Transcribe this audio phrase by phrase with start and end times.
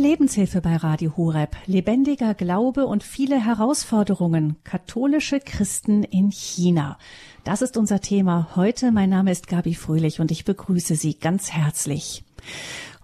[0.00, 1.54] Lebenshilfe bei Radio Horeb.
[1.66, 4.56] Lebendiger Glaube und viele Herausforderungen.
[4.64, 6.96] Katholische Christen in China.
[7.44, 8.92] Das ist unser Thema heute.
[8.92, 12.24] Mein Name ist Gabi Fröhlich und ich begrüße Sie ganz herzlich.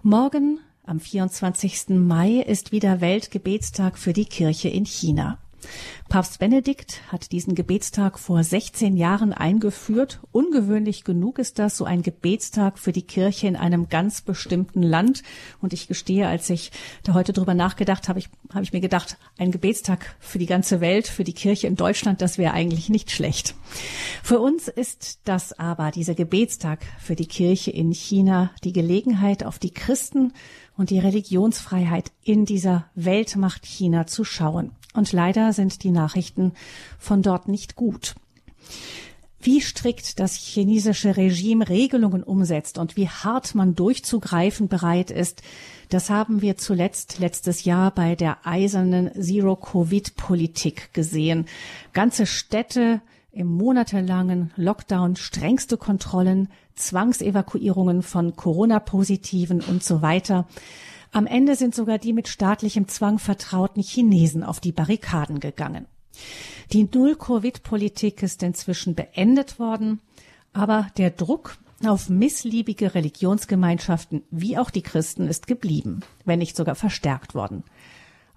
[0.01, 1.89] Morgen, am 24.
[1.89, 5.37] Mai, ist wieder Weltgebetstag für die Kirche in China.
[6.09, 10.21] Papst Benedikt hat diesen Gebetstag vor 16 Jahren eingeführt.
[10.31, 15.23] Ungewöhnlich genug ist das, so ein Gebetstag für die Kirche in einem ganz bestimmten Land.
[15.61, 16.71] Und ich gestehe, als ich
[17.03, 20.79] da heute drüber nachgedacht habe, ich, habe ich mir gedacht, ein Gebetstag für die ganze
[20.79, 23.55] Welt, für die Kirche in Deutschland, das wäre eigentlich nicht schlecht.
[24.23, 29.59] Für uns ist das aber, dieser Gebetstag für die Kirche in China, die Gelegenheit, auf
[29.59, 30.33] die Christen
[30.77, 34.71] und die Religionsfreiheit in dieser Weltmacht China zu schauen.
[34.97, 36.53] Und leider sind die Nachrichten
[36.97, 38.15] von dort nicht gut.
[39.39, 45.43] Wie strikt das chinesische Regime Regelungen umsetzt und wie hart man durchzugreifen bereit ist,
[45.89, 51.45] das haben wir zuletzt letztes Jahr bei der eisernen Zero-Covid-Politik gesehen.
[51.93, 60.47] Ganze Städte im monatelangen Lockdown, strengste Kontrollen, Zwangsevakuierungen von Corona-Positiven und so weiter.
[61.11, 65.85] Am Ende sind sogar die mit staatlichem Zwang vertrauten Chinesen auf die Barrikaden gegangen.
[66.73, 69.99] Die Null-Covid-Politik ist inzwischen beendet worden,
[70.53, 76.75] aber der Druck auf missliebige Religionsgemeinschaften wie auch die Christen ist geblieben, wenn nicht sogar
[76.75, 77.63] verstärkt worden.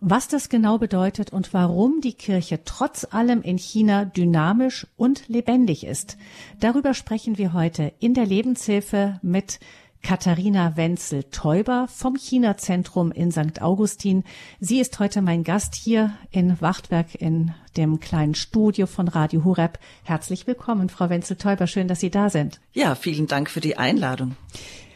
[0.03, 5.85] Was das genau bedeutet und warum die Kirche trotz allem in China dynamisch und lebendig
[5.85, 6.17] ist,
[6.59, 9.61] darüber sprechen wir heute in der Lebenshilfe mit
[10.03, 13.61] Katharina Wenzel-Teuber vom China-Zentrum in St.
[13.61, 14.25] Augustin.
[14.59, 19.79] Sie ist heute mein Gast hier in Wachtwerk in dem kleinen Studio von Radio Hureb.
[20.03, 21.67] Herzlich willkommen, Frau Wenzel-Teuber.
[21.67, 22.61] Schön, dass Sie da sind.
[22.73, 24.37] Ja, vielen Dank für die Einladung.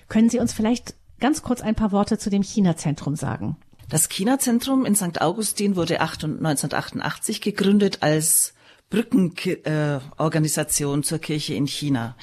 [0.08, 3.56] Können Sie uns vielleicht ganz kurz ein paar Worte zu dem China-Zentrum sagen?
[3.88, 5.20] Das China-Zentrum in St.
[5.20, 8.54] Augustin wurde 1988 gegründet als
[8.90, 12.16] Brückenorganisation äh, zur Kirche in China.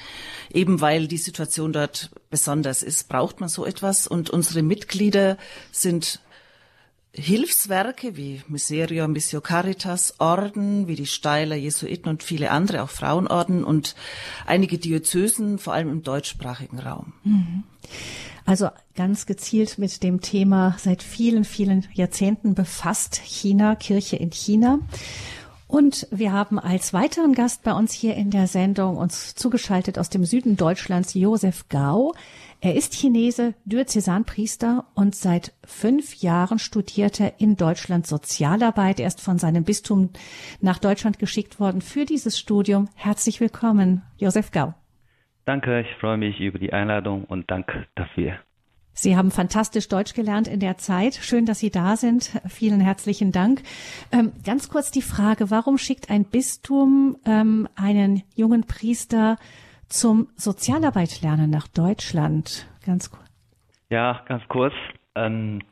[0.52, 4.06] Eben weil die Situation dort besonders ist, braucht man so etwas.
[4.06, 5.36] Und unsere Mitglieder
[5.70, 6.20] sind
[7.14, 13.64] Hilfswerke wie Miseria, Missio Caritas, Orden wie die Steiler Jesuiten und viele andere, auch Frauenorden
[13.64, 13.94] und
[14.46, 17.12] einige Diözesen, vor allem im deutschsprachigen Raum.
[17.24, 17.64] Mhm.
[18.46, 24.80] Also ganz gezielt mit dem Thema seit vielen, vielen Jahrzehnten befasst, China, Kirche in China.
[25.72, 30.10] Und wir haben als weiteren Gast bei uns hier in der Sendung uns zugeschaltet aus
[30.10, 32.12] dem Süden Deutschlands Josef Gau.
[32.60, 39.00] Er ist Chinese, Diözesanpriester und seit fünf Jahren studiert er in Deutschland Sozialarbeit.
[39.00, 40.10] Er ist von seinem Bistum
[40.60, 42.90] nach Deutschland geschickt worden für dieses Studium.
[42.94, 44.74] Herzlich willkommen, Josef Gau.
[45.46, 48.34] Danke, ich freue mich über die Einladung und danke dafür.
[48.94, 51.14] Sie haben fantastisch Deutsch gelernt in der Zeit.
[51.14, 52.30] Schön, dass Sie da sind.
[52.48, 53.62] Vielen herzlichen Dank.
[54.12, 59.36] Ähm, ganz kurz die Frage, warum schickt ein Bistum ähm, einen jungen Priester
[59.88, 62.68] zum Sozialarbeit lernen nach Deutschland?
[62.84, 63.22] Ganz kurz.
[63.88, 64.74] Ja, ganz kurz.
[65.14, 65.62] Ähm,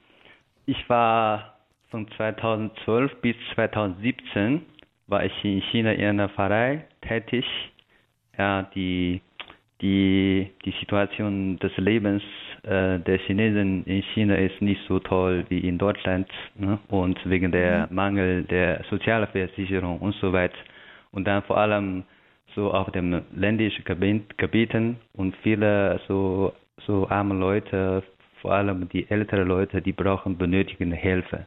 [0.67, 1.59] ich war
[1.91, 4.63] von 2012 bis 2017
[5.09, 7.45] war ich in China in einer Pfarrei tätig.
[8.39, 9.21] Ja, die
[9.81, 12.23] die, die Situation des Lebens
[12.65, 16.79] der Chinesen in China ist nicht so toll wie in Deutschland ne?
[16.89, 17.95] und wegen der mhm.
[17.95, 20.59] Mangel der Sozialversicherung und so weiter.
[21.13, 22.05] Und dann vor allem
[22.55, 26.53] so auf dem ländlichen Gebiet, Gebieten und viele so,
[26.87, 28.03] so arme Leute,
[28.41, 31.47] vor allem die älteren Leute, die brauchen, benötigen Hilfe.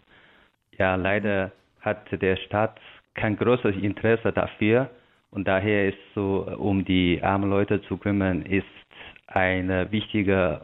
[0.77, 1.51] Ja, leider
[1.81, 2.79] hat der Staat
[3.13, 4.89] kein großes Interesse dafür
[5.31, 8.65] und daher ist so, um die armen Leute zu kümmern, ist
[9.27, 10.61] eine wichtige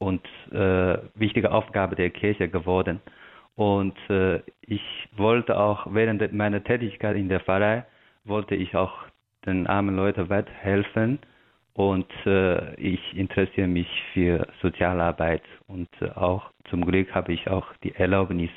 [0.00, 3.00] und äh, wichtige Aufgabe der Kirche geworden.
[3.54, 4.82] Und äh, ich
[5.16, 7.84] wollte auch während meiner Tätigkeit in der Pfarrei,
[8.24, 8.94] wollte ich auch
[9.44, 11.18] den armen Leuten weiterhelfen.
[11.74, 17.66] Und äh, ich interessiere mich für Sozialarbeit und äh, auch zum Glück habe ich auch
[17.84, 18.50] die Erlaubnis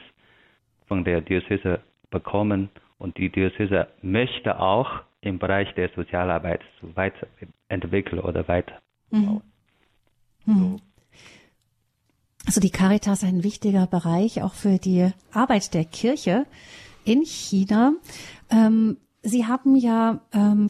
[0.87, 8.21] von der Diözese bekommen und die Diözese möchte auch im Bereich der Sozialarbeit so weiterentwickeln
[8.21, 8.79] oder weiter.
[9.11, 9.41] Mhm.
[10.45, 10.79] Mhm.
[12.45, 16.45] Also die Caritas ist ein wichtiger Bereich auch für die Arbeit der Kirche
[17.05, 17.93] in China.
[18.51, 20.67] Ähm, Sie haben ja ähm,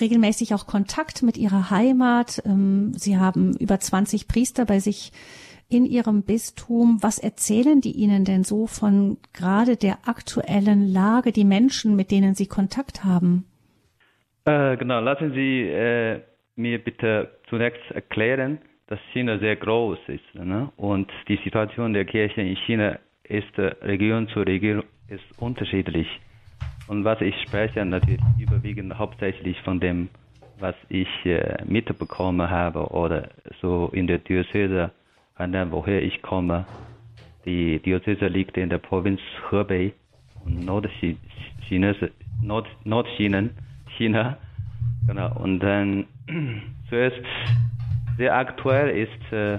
[0.00, 2.42] regelmäßig auch Kontakt mit Ihrer Heimat.
[2.44, 5.12] Ähm, Sie haben über 20 Priester bei sich
[5.68, 6.98] in Ihrem Bistum.
[7.00, 12.34] Was erzählen die Ihnen denn so von gerade der aktuellen Lage, die Menschen, mit denen
[12.34, 13.46] Sie Kontakt haben?
[14.44, 16.20] Äh, genau, lassen Sie äh,
[16.56, 20.70] mir bitte zunächst erklären, dass China sehr groß ist ne?
[20.76, 26.08] und die Situation der Kirche in China ist äh, Region zu Region ist unterschiedlich.
[26.86, 30.08] Und was ich spreche, natürlich überwiegend hauptsächlich von dem,
[30.58, 34.90] was ich äh, mitbekommen habe oder so in der Diözese,
[35.36, 36.66] woher ich komme.
[37.44, 39.20] Die Diözese liegt in der Provinz
[39.50, 39.92] Hebei
[40.44, 41.94] und Nordchina,
[42.42, 43.48] Nord, Nordchina,
[43.96, 44.36] China.
[45.06, 45.34] Genau.
[45.38, 46.06] Und dann
[46.88, 47.20] zuerst
[48.16, 49.58] sehr aktuell ist, äh,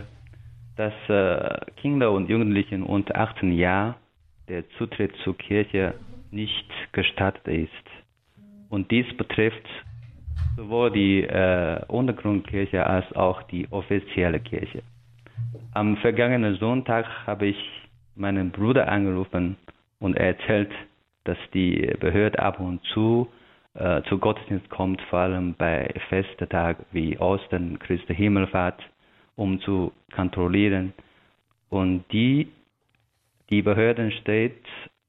[0.75, 3.95] dass äh, Kinder und Jugendlichen unter 18 Jahren
[4.47, 5.95] der Zutritt zur Kirche
[6.31, 7.71] nicht gestattet ist.
[8.69, 9.67] Und dies betrifft
[10.57, 14.83] sowohl die äh, Untergrundkirche als auch die offizielle Kirche.
[15.73, 17.57] Am vergangenen Sonntag habe ich
[18.15, 19.57] meinen Bruder angerufen
[19.99, 20.71] und erzählt,
[21.25, 23.27] dass die Behörde ab und zu
[23.75, 28.81] äh, zu Gottesdienst kommt, vor allem bei Festtagen wie Ostern, Christi Himmelfahrt,
[29.35, 30.93] um zu kontrollieren.
[31.69, 32.47] Und die,
[33.49, 34.63] die Behörden steht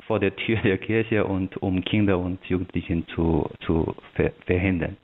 [0.07, 4.97] vor der Tür der Kirche und um Kinder und Jugendlichen zu, zu ver verhindern.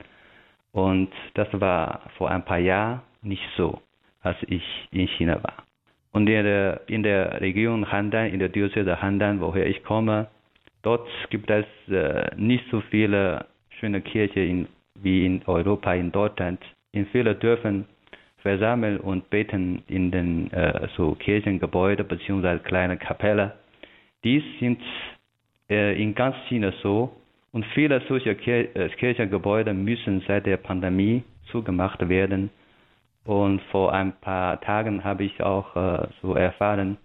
[0.73, 3.81] Und das war vor ein paar Jahren nicht so,
[4.23, 5.65] als ich in China war.
[6.13, 10.29] Und in der, in der Region Handan, in der Diözese Handan, woher ich komme,
[10.83, 13.47] dort gibt es äh, nicht so viele
[13.83, 16.63] schöne Kirche in, wie in Europa, in Deutschland.
[16.93, 17.85] In vielen Dörfern
[18.39, 22.59] versammeln und beten in den äh, so Kirchengebäude bzw.
[22.61, 23.55] kleine Kapelle.
[24.23, 24.81] Dies sind
[25.69, 27.13] äh, in ganz China so
[27.51, 32.51] und viele solcher Kir äh, Kirchengebäude müssen seit der Pandemie zugemacht werden.
[33.25, 36.99] Und vor ein paar Tagen habe ich auch äh, so erfahren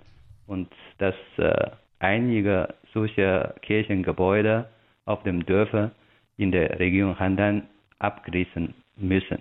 [0.45, 0.67] und
[0.99, 4.67] dass äh, einige solcher Kirchengebäude
[5.05, 5.91] auf dem Dörfer
[6.37, 7.67] in der Region Handan
[7.99, 9.39] abgerissen müssen.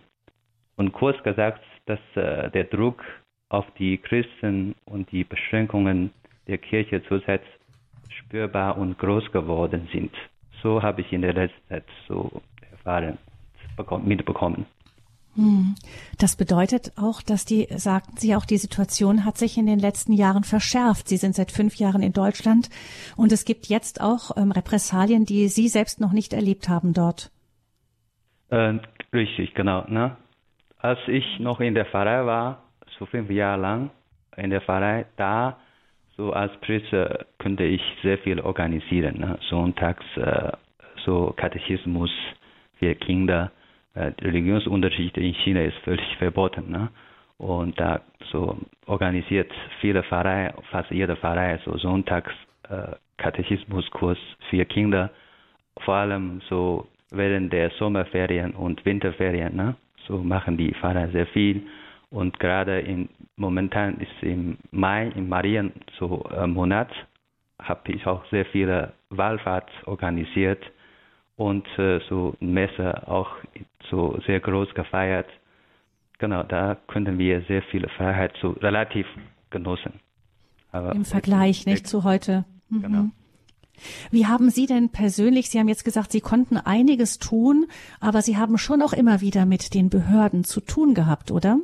[0.76, 3.02] Und kurz gesagt, dass äh, der Druck
[3.48, 6.10] auf die Christen und die Beschränkungen
[6.46, 7.52] der Kirche zusätzlich
[8.08, 10.12] spürbar und groß geworden sind.
[10.62, 13.19] So habe ich in der letzten Zeit so erfahren,
[14.04, 14.66] mitbekommen.
[15.37, 15.75] Hm.
[16.19, 20.12] Das bedeutet auch, dass die, sagten Sie auch, die Situation hat sich in den letzten
[20.12, 21.09] Jahren verschärft.
[21.09, 22.69] Sie sind seit fünf Jahren in Deutschland
[23.17, 27.31] und es gibt jetzt auch ähm, Repressalien, die Sie selbst noch nicht erlebt haben dort.
[28.49, 28.79] Äh,
[29.12, 29.85] richtig, genau.
[29.88, 30.17] Ne?
[30.79, 32.62] Als ich noch in der Pfarrei war,
[32.99, 33.91] so fünf Jahre lang
[34.37, 35.59] in der Pfarrei, da
[36.17, 39.19] so als Priester könnte ich sehr viel organisieren.
[39.19, 39.39] Ne?
[39.50, 40.53] Sonntags äh,
[41.05, 42.11] so Katechismus
[42.79, 43.53] für Kinder.
[43.96, 46.70] Äh, Religionsunterschied in China ist völlig verboten.
[46.70, 46.90] Ne?
[47.38, 48.00] Und da
[48.31, 49.50] so organisiert
[49.81, 52.32] viele Pfarrei, fast jede Pfarrei so Sonntags
[52.69, 52.94] äh,
[54.50, 55.10] für Kinder,
[55.81, 59.56] vor allem so während der Sommerferien und Winterferien.
[59.56, 59.76] Ne?
[60.06, 61.66] So machen die Pfarrer sehr viel.
[62.10, 66.90] Und gerade in, momentan ist im Mai, im Marien so äh, Monat,
[67.62, 70.62] habe ich auch sehr viele Wallfahrt organisiert
[71.37, 73.31] und äh, so Messe auch
[73.91, 75.29] so sehr groß gefeiert.
[76.19, 79.06] Genau, da könnten wir sehr viel Freiheit so relativ
[79.50, 80.00] genossen.
[80.73, 82.44] Aber Im Vergleich, nicht zu heute.
[82.69, 82.83] Mhm.
[82.83, 83.05] Genau.
[84.11, 87.67] Wie haben Sie denn persönlich, Sie haben jetzt gesagt, Sie konnten einiges tun,
[88.00, 91.59] aber Sie haben schon auch immer wieder mit den Behörden zu tun gehabt, oder?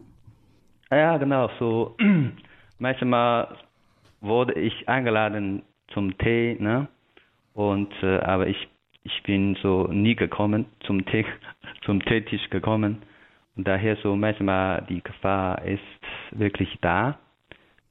[0.90, 1.48] Ja, genau.
[1.58, 1.96] So
[2.78, 3.56] manchmal
[4.20, 5.62] wurde ich eingeladen
[5.94, 6.88] zum Tee, ne?
[7.54, 8.68] Und äh, aber ich
[9.04, 11.24] ich bin so nie gekommen zum Tee
[11.84, 13.02] zum Teetisch gekommen
[13.56, 15.80] und daher so manchmal die Gefahr ist
[16.30, 17.18] wirklich da.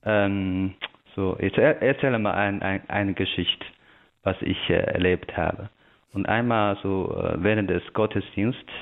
[0.03, 0.73] Ähm,
[1.15, 3.65] so ich erzähle mal ein, ein, eine Geschichte,
[4.23, 5.69] was ich äh, erlebt habe.
[6.13, 8.73] Und einmal so äh, während des Gottesdienstes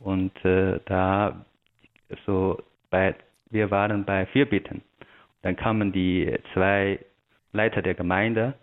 [0.00, 1.44] und äh, da
[2.26, 2.58] so
[2.90, 3.14] bei
[3.50, 4.82] wir waren bei Vierbitten.
[5.42, 6.98] Dann kamen die zwei
[7.52, 8.54] Leiter der Gemeinde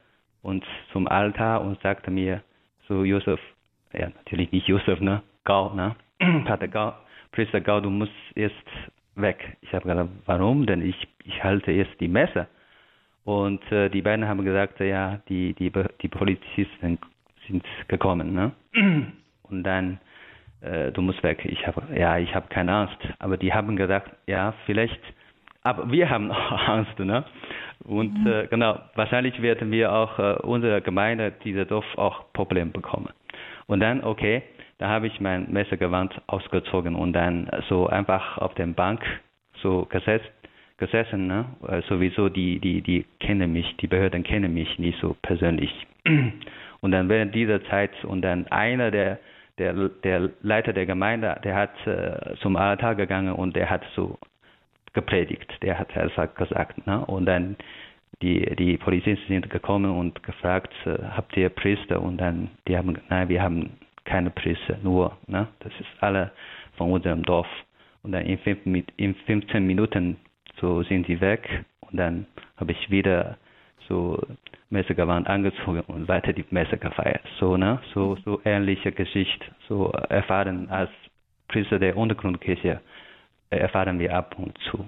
[0.42, 2.42] und zum Altar und sagte mir,
[2.90, 3.40] so Josef,
[3.94, 5.96] ja natürlich nicht Josef, ne, Gau, ne,
[6.46, 6.94] Pater Gau,
[7.32, 8.56] Priester Gau, du musst jetzt
[9.16, 9.58] weg.
[9.62, 10.66] Ich habe gesagt, warum?
[10.66, 12.48] Denn ich, ich halte jetzt die Messe.
[13.24, 16.98] Und äh, die beiden haben gesagt, ja, die, die, die Polizisten
[17.48, 18.52] sind gekommen, ne?
[19.44, 20.00] Und dann
[20.62, 21.46] äh, du musst weg.
[21.46, 22.98] Ich habe, ja, ich habe keine Angst.
[23.20, 25.00] Aber die haben gesagt, ja, vielleicht,
[25.64, 27.24] aber wir haben auch Angst, ne?
[27.86, 28.28] Und mhm.
[28.28, 33.10] äh, genau, wahrscheinlich werden wir auch äh, unsere Gemeinde, dieser Dorf auch Probleme bekommen.
[33.68, 34.44] Und dann, okay,
[34.80, 39.04] da habe ich mein Messergewand ausgezogen und dann so einfach auf der Bank
[39.62, 40.30] so gesetzt,
[40.78, 41.46] gesessen, ne?
[41.68, 45.72] Äh, sowieso die, die, die kennen mich, die Behörden kennen mich nicht so persönlich.
[46.82, 49.20] Und dann während dieser Zeit und dann einer der
[49.60, 54.18] der, der Leiter der Gemeinde, der hat äh, zum Altar gegangen und der hat so
[55.00, 55.50] gepredigt.
[55.62, 56.86] Der hat einfach gesagt.
[56.86, 57.06] Ne?
[57.06, 57.56] Und dann
[58.22, 62.02] die, die Polizisten sind gekommen und gefragt, äh, habt ihr Priester?
[62.02, 63.72] Und dann, die haben, nein, wir haben
[64.04, 65.48] keine Priester, nur, ne?
[65.60, 66.32] Das ist alle
[66.76, 67.48] von unserem Dorf.
[68.04, 68.60] Und dann in, fünf,
[68.98, 70.18] in 15 Minuten
[70.60, 72.26] so sind die weg und dann
[72.58, 73.38] habe ich wieder
[73.88, 74.22] so
[74.70, 77.24] Messegewand angezogen und weiter die Messe gefeiert.
[77.40, 77.80] So, ne?
[77.94, 80.90] So, so ähnliche Geschichte, so erfahren als
[81.48, 82.82] Priester der Untergrundkirche
[83.50, 84.88] erfahren wir ab und zu.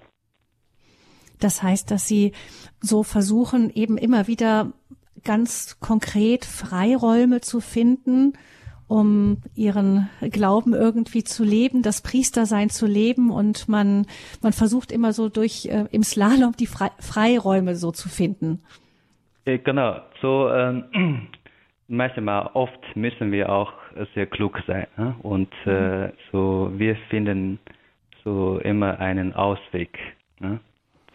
[1.39, 2.33] Das heißt, dass Sie
[2.79, 4.71] so versuchen, eben immer wieder
[5.23, 8.33] ganz konkret Freiräume zu finden,
[8.87, 14.05] um ihren Glauben irgendwie zu leben, das Priestersein zu leben und man,
[14.41, 18.61] man versucht immer so durch äh, im Slalom die Fre Freiräume so zu finden.
[19.45, 21.29] Äh, genau, so ähm,
[21.87, 23.71] manchmal oft müssen wir auch
[24.13, 25.15] sehr klug sein ne?
[25.23, 26.11] und äh, mhm.
[26.31, 27.59] so wir finden
[28.23, 29.97] so immer einen Ausweg.
[30.39, 30.59] Ne?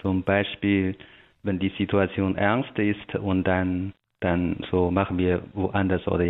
[0.02, 0.96] Zum Beispiel,
[1.42, 6.24] wenn die Situation ernst ist und dann dann so machen wir woanders oder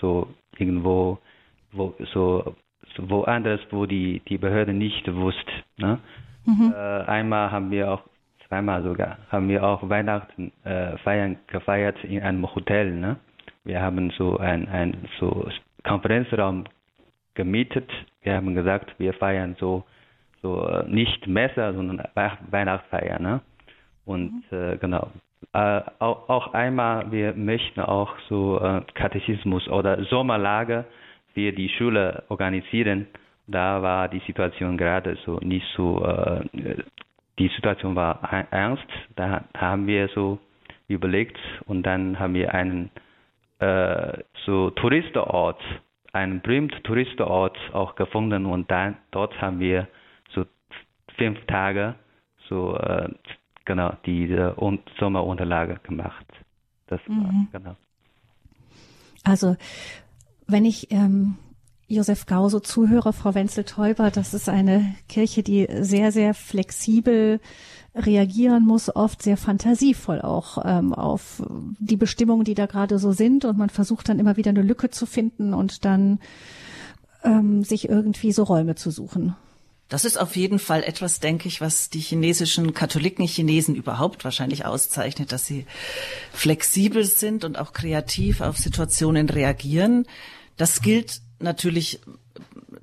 [0.00, 1.18] so irgendwo
[1.72, 2.54] wo so,
[2.98, 5.52] woanders, wo die die Behörde nicht wusste.
[5.76, 5.98] Ne?
[6.44, 6.72] Mhm.
[6.74, 8.02] Äh, einmal haben wir auch
[8.48, 12.92] zweimal sogar haben wir auch Weihnachten äh, feiern gefeiert in einem Hotel.
[12.92, 13.16] Ne?
[13.64, 15.48] Wir haben so ein ein so
[15.84, 16.64] Konferenzraum
[17.34, 17.90] gemietet.
[18.22, 19.84] Wir haben gesagt, wir feiern so
[20.42, 22.02] so äh, nicht Messe, sondern
[22.50, 23.18] Weihnachtsfeier.
[23.20, 23.40] Ne?
[24.04, 24.58] Und mhm.
[24.58, 25.10] äh, genau.
[25.52, 30.84] Äh, auch, auch, einmal, wir möchten auch so äh, Katechismus oder Sommerlager
[31.34, 33.06] für die Schule organisieren.
[33.46, 36.44] Da war die Situation gerade so nicht so, äh,
[37.38, 38.20] die Situation war
[38.50, 38.86] ernst.
[39.16, 40.38] Da haben wir so
[40.88, 42.90] überlegt und dann haben wir einen
[43.58, 45.60] äh, so Touristenort,
[46.12, 49.88] einen berühmten Touristenort auch gefunden und dann dort haben wir
[51.16, 51.94] fünf Tage
[52.48, 53.08] so äh,
[53.64, 54.56] genau diese
[54.98, 56.26] Sommerunterlage gemacht.
[56.86, 57.24] Das mhm.
[57.24, 57.76] war, genau.
[59.24, 59.56] Also
[60.46, 61.36] wenn ich ähm,
[61.88, 67.40] Josef Gau so zuhöre, Frau Wenzel-Teuber, das ist eine Kirche, die sehr, sehr flexibel
[67.94, 71.42] reagieren muss, oft sehr fantasievoll auch ähm, auf
[71.78, 73.44] die Bestimmungen, die da gerade so sind.
[73.44, 76.18] Und man versucht dann immer wieder eine Lücke zu finden und dann
[77.24, 79.36] ähm, sich irgendwie so Räume zu suchen.
[79.92, 84.64] Das ist auf jeden Fall etwas, denke ich, was die chinesischen Katholiken, Chinesen überhaupt wahrscheinlich
[84.64, 85.66] auszeichnet, dass sie
[86.32, 90.06] flexibel sind und auch kreativ auf Situationen reagieren.
[90.56, 92.00] Das gilt natürlich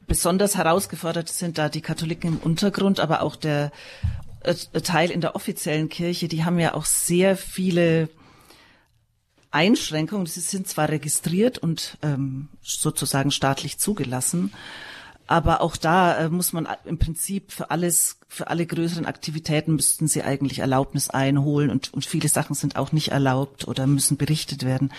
[0.06, 3.72] besonders herausgefordert sind da die Katholiken im Untergrund, aber auch der
[4.42, 8.10] äh, Teil in der offiziellen Kirche, die haben ja auch sehr viele
[9.50, 10.28] Einschränkungen.
[10.28, 14.54] Sie sind zwar registriert und ähm, sozusagen staatlich zugelassen,
[15.30, 20.08] aber auch da äh, muss man im Prinzip für alles, für alle größeren Aktivitäten müssten
[20.08, 24.66] sie eigentlich Erlaubnis einholen und, und viele Sachen sind auch nicht erlaubt oder müssen berichtet
[24.66, 24.92] werden.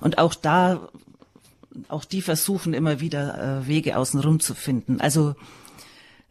[0.00, 0.88] Und auch da,
[1.88, 5.02] auch die versuchen immer wieder äh, Wege außenrum zu finden.
[5.02, 5.34] Also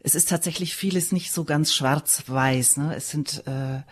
[0.00, 2.78] es ist tatsächlich vieles nicht so ganz schwarz-weiß.
[2.78, 2.96] Ne?
[2.96, 3.82] Es sind äh,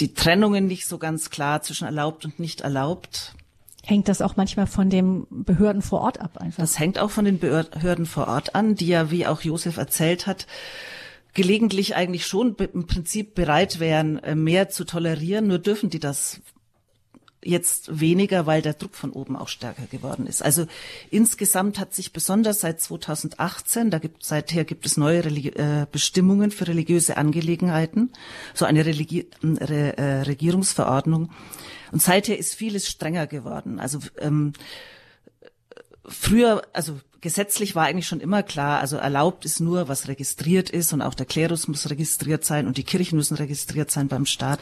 [0.00, 3.36] die Trennungen nicht so ganz klar zwischen erlaubt und nicht erlaubt.
[3.88, 6.62] Hängt das auch manchmal von den Behörden vor Ort ab einfach?
[6.62, 10.26] Das hängt auch von den Behörden vor Ort an, die ja, wie auch Josef erzählt
[10.26, 10.46] hat,
[11.32, 16.42] gelegentlich eigentlich schon im Prinzip bereit wären, äh, mehr zu tolerieren, nur dürfen die das
[17.42, 20.42] jetzt weniger, weil der Druck von oben auch stärker geworden ist.
[20.42, 20.66] Also
[21.08, 26.50] insgesamt hat sich besonders seit 2018, da gibt seither gibt es neue Religi äh, Bestimmungen
[26.50, 28.10] für religiöse Angelegenheiten,
[28.52, 31.30] so eine Religi Re äh, Regierungsverordnung.
[31.92, 33.80] Und seither ist vieles strenger geworden.
[33.80, 34.52] Also ähm,
[36.04, 40.92] früher, also gesetzlich war eigentlich schon immer klar, also erlaubt ist nur, was registriert ist
[40.92, 44.60] und auch der Klerus muss registriert sein und die Kirchen müssen registriert sein beim Staat.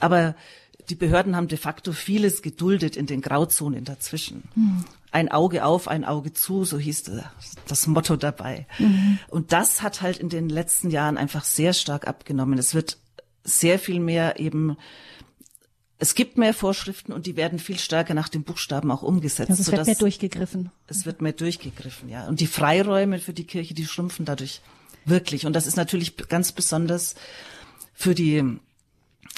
[0.00, 0.34] Aber
[0.88, 4.44] die Behörden haben de facto vieles geduldet in den Grauzonen dazwischen.
[4.54, 4.84] Mhm.
[5.10, 7.10] Ein Auge auf, ein Auge zu, so hieß
[7.68, 8.66] das Motto dabei.
[8.78, 9.18] Mhm.
[9.28, 12.58] Und das hat halt in den letzten Jahren einfach sehr stark abgenommen.
[12.58, 12.98] Es wird
[13.44, 14.76] sehr viel mehr eben
[16.02, 19.50] es gibt mehr Vorschriften und die werden viel stärker nach den Buchstaben auch umgesetzt.
[19.50, 20.72] Also es wird mehr durchgegriffen.
[20.88, 22.26] Es wird mehr durchgegriffen, ja.
[22.26, 24.62] Und die Freiräume für die Kirche, die schrumpfen dadurch
[25.04, 25.46] wirklich.
[25.46, 27.14] Und das ist natürlich ganz besonders
[27.94, 28.58] für die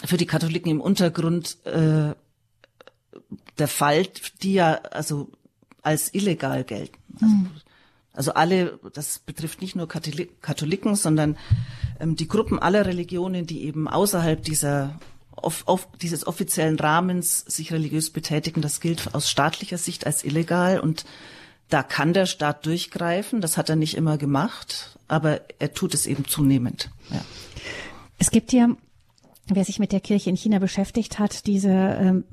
[0.06, 2.14] für die Katholiken im Untergrund äh,
[3.58, 4.06] der Fall,
[4.42, 5.30] die ja also
[5.82, 6.96] als illegal gelten.
[7.20, 7.50] Also, mhm.
[8.14, 11.36] also alle, das betrifft nicht nur Katholiken, sondern
[12.00, 14.98] ähm, die Gruppen aller Religionen, die eben außerhalb dieser
[15.36, 20.80] auf, auf dieses offiziellen Rahmens sich religiös betätigen, das gilt aus staatlicher Sicht als illegal
[20.80, 21.04] und
[21.68, 23.40] da kann der Staat durchgreifen.
[23.40, 26.90] Das hat er nicht immer gemacht, aber er tut es eben zunehmend.
[27.10, 27.24] Ja.
[28.18, 28.68] Es gibt ja
[29.46, 32.24] wer sich mit der Kirche in China beschäftigt hat, diese ähm,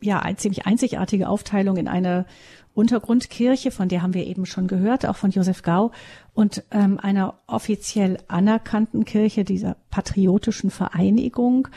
[0.00, 2.26] ja ziemlich einzigartige Aufteilung in eine
[2.74, 5.92] Untergrundkirche, von der haben wir eben schon gehört, auch von Josef Gau,
[6.36, 11.68] und ähm, einer offiziell anerkannten Kirche, dieser patriotischen Vereinigung.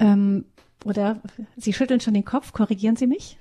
[0.00, 0.44] Ähm,
[0.84, 1.22] oder
[1.56, 3.38] Sie schütteln schon den Kopf, korrigieren Sie mich?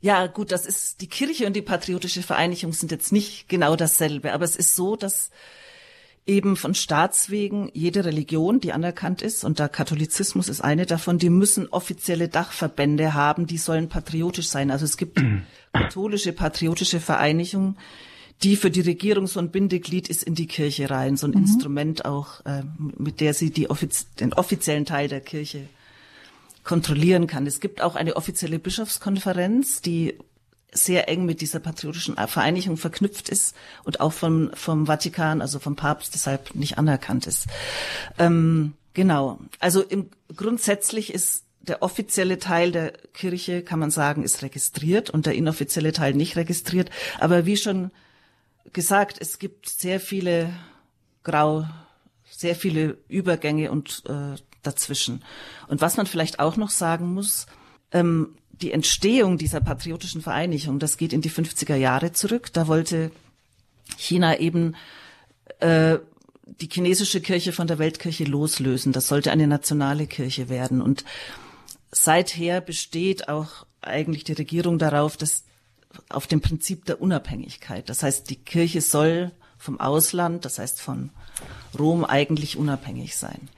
[0.00, 4.32] Ja, gut, das ist die Kirche und die patriotische Vereinigung sind jetzt nicht genau dasselbe,
[4.32, 5.30] aber es ist so, dass
[6.26, 11.30] eben von Staatswegen jede Religion, die anerkannt ist, und der Katholizismus ist eine davon, die
[11.30, 14.72] müssen offizielle Dachverbände haben, die sollen patriotisch sein.
[14.72, 15.22] Also es gibt
[15.72, 17.76] katholische, patriotische Vereinigungen,
[18.42, 21.38] die für die Regierung so ein Bindeglied ist in die Kirche rein, so ein mhm.
[21.38, 22.62] Instrument auch, äh,
[22.98, 25.68] mit der sie die offiz den offiziellen Teil der Kirche
[26.64, 27.46] kontrollieren kann.
[27.46, 30.18] Es gibt auch eine offizielle Bischofskonferenz, die
[30.72, 35.76] sehr eng mit dieser patriotischen Vereinigung verknüpft ist und auch vom, vom Vatikan, also vom
[35.76, 37.46] Papst, deshalb nicht anerkannt ist.
[38.18, 39.38] Ähm, genau.
[39.58, 45.26] Also im, grundsätzlich ist der offizielle Teil der Kirche, kann man sagen, ist registriert und
[45.26, 46.90] der inoffizielle Teil nicht registriert.
[47.20, 47.90] Aber wie schon
[48.72, 50.52] gesagt, es gibt sehr viele
[51.22, 51.66] Grau,
[52.30, 55.22] sehr viele Übergänge und äh, dazwischen.
[55.68, 57.46] Und was man vielleicht auch noch sagen muss,
[57.92, 62.52] ähm, die Entstehung dieser patriotischen Vereinigung, das geht in die 50er Jahre zurück.
[62.52, 63.10] Da wollte
[63.96, 64.76] China eben
[65.58, 65.98] äh,
[66.44, 68.92] die chinesische Kirche von der Weltkirche loslösen.
[68.92, 70.80] Das sollte eine nationale Kirche werden.
[70.80, 71.04] Und
[71.90, 75.44] seither besteht auch eigentlich die Regierung darauf, dass
[76.08, 77.88] auf dem Prinzip der Unabhängigkeit.
[77.88, 81.10] Das heißt, die Kirche soll vom Ausland, das heißt von
[81.78, 83.48] Rom eigentlich unabhängig sein.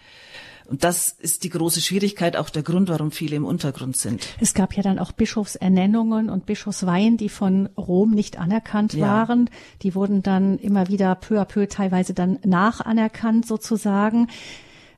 [0.66, 4.26] Und das ist die große Schwierigkeit, auch der Grund, warum viele im Untergrund sind.
[4.40, 9.06] Es gab ja dann auch Bischofsernennungen und Bischofsweihen, die von Rom nicht anerkannt ja.
[9.06, 9.50] waren.
[9.82, 14.28] Die wurden dann immer wieder peu à peu teilweise dann nachanerkannt sozusagen.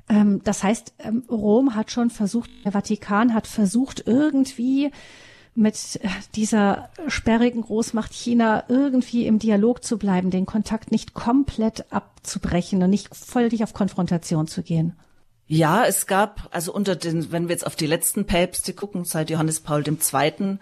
[0.08, 4.92] Ähm, das heißt, ähm, Rom hat schon versucht, der Vatikan hat versucht, irgendwie
[5.56, 6.00] mit
[6.34, 12.90] dieser sperrigen Großmacht China irgendwie im Dialog zu bleiben, den Kontakt nicht komplett abzubrechen und
[12.90, 14.96] nicht völlig auf Konfrontation zu gehen.
[15.48, 19.30] Ja, es gab, also unter den, wenn wir jetzt auf die letzten Päpste gucken, seit
[19.30, 20.58] Johannes Paul II.,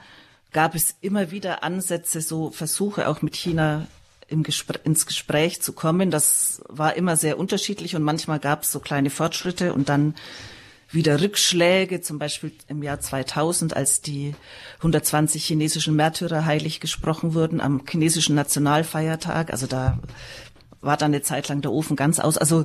[0.52, 3.86] gab es immer wieder Ansätze, so Versuche auch mit China
[4.28, 6.10] Gespr ins Gespräch zu kommen.
[6.10, 10.14] Das war immer sehr unterschiedlich und manchmal gab es so kleine Fortschritte und dann
[10.94, 14.34] wieder Rückschläge, zum Beispiel im Jahr 2000, als die
[14.78, 19.50] 120 chinesischen Märtyrer heilig gesprochen wurden am chinesischen Nationalfeiertag.
[19.50, 19.98] Also da
[20.80, 22.38] war dann eine Zeit lang der Ofen ganz aus.
[22.38, 22.64] Also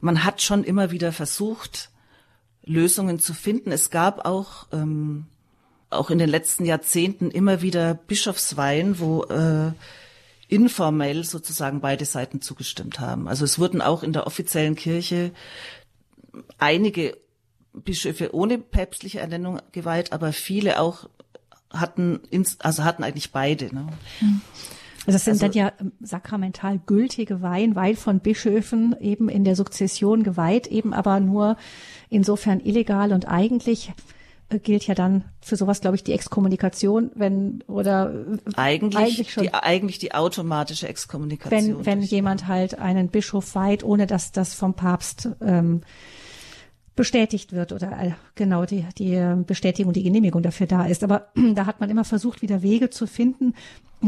[0.00, 1.90] man hat schon immer wieder versucht,
[2.64, 3.72] Lösungen zu finden.
[3.72, 5.26] Es gab auch ähm,
[5.90, 9.72] auch in den letzten Jahrzehnten immer wieder Bischofsweihen, wo äh,
[10.48, 13.28] informell sozusagen beide Seiten zugestimmt haben.
[13.28, 15.32] Also es wurden auch in der offiziellen Kirche
[16.58, 17.16] einige
[17.82, 21.08] Bischöfe ohne päpstliche Ernennung geweiht, aber viele auch
[21.70, 23.74] hatten ins, also hatten eigentlich beide.
[23.74, 23.88] Ne?
[24.20, 24.40] Mhm.
[25.06, 29.44] Also das sind also, dann ja ähm, sakramental gültige Weihen, Weihen von Bischöfen eben in
[29.44, 31.56] der Sukzession geweiht, eben aber nur
[32.10, 33.92] insofern illegal und eigentlich
[34.50, 39.32] äh, gilt ja dann für sowas, glaube ich, die Exkommunikation, wenn oder äh, eigentlich, eigentlich
[39.32, 41.78] schon, die, eigentlich die automatische Exkommunikation.
[41.78, 45.82] Wenn, wenn jemand halt einen Bischof weiht, ohne dass das vom Papst ähm,
[46.98, 51.04] bestätigt wird oder äh, genau die, die Bestätigung, die Genehmigung dafür da ist.
[51.04, 53.54] Aber da hat man immer versucht, wieder Wege zu finden,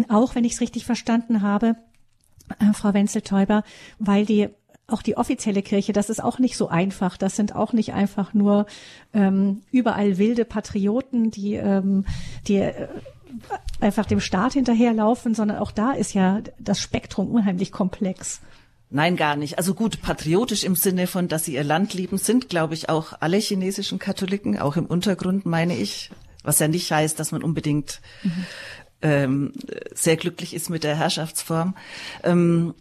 [0.08, 1.76] auch wenn ich es richtig verstanden habe,
[2.58, 3.62] äh, Frau Wenzel-Täuber,
[4.00, 4.48] weil die
[4.88, 7.16] auch die offizielle Kirche, das ist auch nicht so einfach.
[7.16, 8.66] Das sind auch nicht einfach nur
[9.14, 12.04] ähm, überall wilde Patrioten, die, ähm,
[12.48, 12.88] die äh,
[13.78, 18.40] einfach dem Staat hinterherlaufen, sondern auch da ist ja das Spektrum unheimlich komplex.
[18.92, 19.56] Nein, gar nicht.
[19.56, 23.12] Also gut, patriotisch im Sinne von, dass sie ihr Land lieben, sind, glaube ich, auch
[23.20, 26.10] alle chinesischen Katholiken, auch im Untergrund, meine ich.
[26.42, 28.46] Was ja nicht heißt, dass man unbedingt mhm.
[29.02, 29.52] ähm,
[29.94, 31.76] sehr glücklich ist mit der Herrschaftsform.
[32.24, 32.74] Ähm,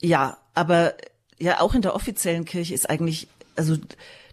[0.00, 0.94] ja, aber
[1.38, 3.76] ja, auch in der offiziellen Kirche ist eigentlich, also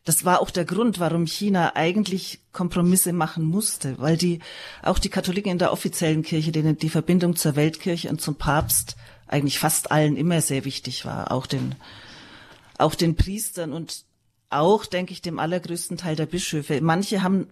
[0.04, 4.40] das war auch der Grund, warum China eigentlich Kompromisse machen musste, weil die
[4.84, 8.98] auch die Katholiken in der offiziellen Kirche, denen die Verbindung zur Weltkirche und zum Papst
[9.32, 11.76] eigentlich fast allen immer sehr wichtig war, auch den,
[12.78, 14.04] auch den Priestern und
[14.50, 16.82] auch, denke ich, dem allergrößten Teil der Bischöfe.
[16.82, 17.48] Manche haben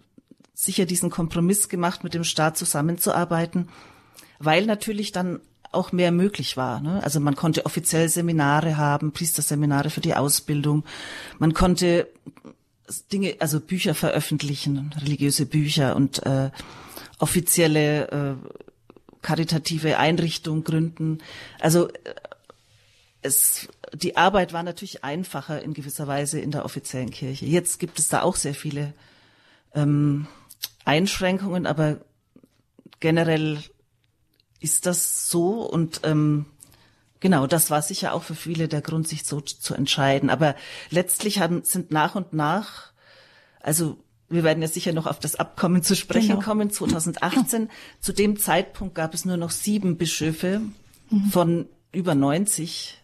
[0.54, 3.70] sicher diesen Kompromiss gemacht, mit dem Staat zusammenzuarbeiten,
[4.39, 5.39] weil natürlich dann
[5.72, 6.82] auch mehr möglich war.
[6.82, 7.02] Ne?
[7.04, 10.84] Also man konnte offiziell Seminare haben, Priesterseminare für die Ausbildung.
[11.38, 12.08] Man konnte
[13.12, 16.50] Dinge, also Bücher veröffentlichen, religiöse Bücher und äh,
[17.20, 18.68] offizielle äh,
[19.21, 21.19] karitative Einrichtung gründen.
[21.60, 22.13] Also äh,
[23.21, 27.45] es die Arbeit war natürlich einfacher in gewisser Weise in der offiziellen Kirche.
[27.45, 28.93] Jetzt gibt es da auch sehr viele
[29.73, 30.27] ähm,
[30.86, 31.97] Einschränkungen, aber
[32.99, 33.60] generell
[34.60, 36.45] ist das so und ähm,
[37.19, 40.29] genau, das war sicher auch für viele der Grund, sich so zu entscheiden.
[40.29, 40.55] Aber
[40.89, 42.91] letztlich haben, sind nach und nach,
[43.62, 43.97] also
[44.30, 46.42] wir werden ja sicher noch auf das Abkommen zu sprechen genau.
[46.42, 47.70] kommen, 2018.
[48.00, 50.62] Zu dem Zeitpunkt gab es nur noch sieben Bischöfe
[51.10, 51.26] mhm.
[51.32, 52.98] von über 90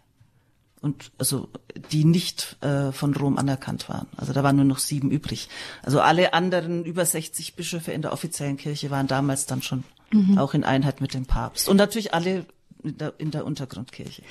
[0.82, 1.50] und also
[1.92, 4.08] die nicht äh, von Rom anerkannt waren.
[4.18, 5.50] Also da waren nur noch sieben übrig.
[5.82, 10.38] Also alle anderen über 60 Bischöfe in der offiziellen Kirche waren damals dann schon mhm.
[10.38, 11.68] auch in Einheit mit dem Papst.
[11.68, 12.46] Und natürlich alle
[12.86, 14.22] in der, in der Untergrundkirche.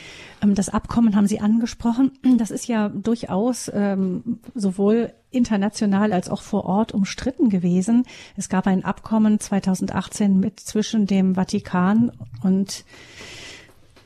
[0.43, 2.13] Ähm, das Abkommen haben Sie angesprochen.
[2.39, 8.05] Das ist ja durchaus ähm, sowohl international als auch vor Ort umstritten gewesen.
[8.37, 12.13] Es gab ein Abkommen 2018 mit zwischen dem Vatikan
[12.43, 12.85] und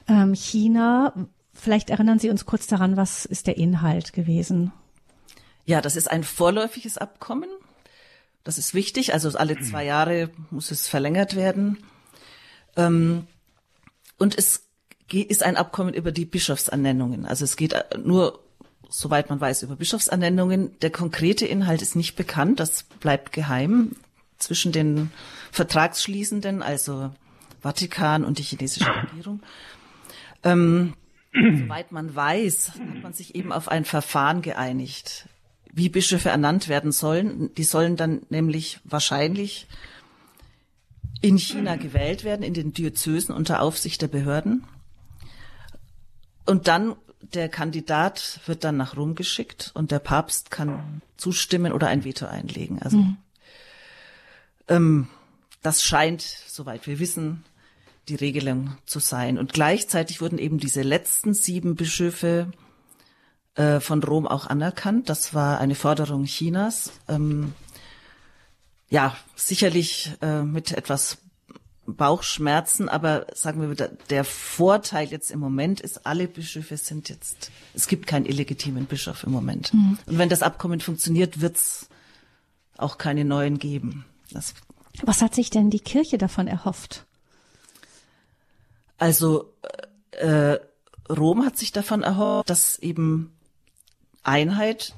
[0.08, 1.12] ähm, China.
[1.52, 4.72] Vielleicht erinnern Sie uns kurz daran, was ist der Inhalt gewesen?
[5.66, 7.50] Ja, das ist ein vorläufiges Abkommen.
[8.44, 9.12] Das ist wichtig.
[9.12, 11.76] Also alle zwei Jahre muss es verlängert werden.
[12.76, 13.26] Ähm,
[14.18, 14.68] und es
[15.10, 17.24] ist ein Abkommen über die Bischofsannennungen.
[17.24, 18.40] Also es geht nur,
[18.88, 20.78] soweit man weiß, über Bischofsannennungen.
[20.80, 22.60] Der konkrete Inhalt ist nicht bekannt.
[22.60, 23.92] Das bleibt geheim
[24.38, 25.10] zwischen den
[25.52, 27.10] Vertragsschließenden, also
[27.60, 29.40] Vatikan und die chinesische Regierung.
[30.44, 30.94] Ähm,
[31.32, 35.26] soweit man weiß, hat man sich eben auf ein Verfahren geeinigt,
[35.72, 37.54] wie Bischöfe ernannt werden sollen.
[37.54, 39.66] Die sollen dann nämlich wahrscheinlich
[41.20, 44.64] in China gewählt werden, in den Diözesen unter Aufsicht der Behörden.
[46.46, 51.88] Und dann der Kandidat wird dann nach Rom geschickt und der Papst kann zustimmen oder
[51.88, 52.80] ein Veto einlegen.
[52.80, 53.16] Also mhm.
[54.68, 55.08] ähm,
[55.62, 57.44] das scheint, soweit wir wissen,
[58.08, 59.36] die Regelung zu sein.
[59.36, 62.52] Und gleichzeitig wurden eben diese letzten sieben Bischöfe
[63.54, 65.08] äh, von Rom auch anerkannt.
[65.08, 66.92] Das war eine Forderung Chinas.
[67.08, 67.52] Ähm,
[68.90, 71.18] ja, sicherlich äh, mit etwas
[71.86, 77.50] Bauchschmerzen, aber sagen wir, wieder, der Vorteil jetzt im Moment ist, alle Bischöfe sind jetzt,
[77.74, 79.72] es gibt keinen illegitimen Bischof im Moment.
[79.72, 79.98] Mhm.
[80.04, 81.88] Und wenn das Abkommen funktioniert, wird's
[82.76, 84.04] auch keine neuen geben.
[84.30, 84.54] Das
[85.02, 87.06] Was hat sich denn die Kirche davon erhofft?
[88.98, 89.54] Also
[90.10, 90.58] äh,
[91.08, 93.32] Rom hat sich davon erhofft, dass eben
[94.22, 94.94] Einheit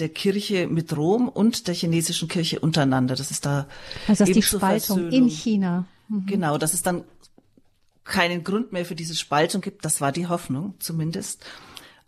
[0.00, 3.14] der Kirche mit Rom und der chinesischen Kirche untereinander.
[3.14, 3.66] Das ist da
[4.08, 5.86] also das die Spaltung in China.
[6.08, 6.26] Mhm.
[6.26, 7.04] Genau, dass es dann
[8.04, 9.84] keinen Grund mehr für diese Spaltung gibt.
[9.84, 11.44] Das war die Hoffnung zumindest.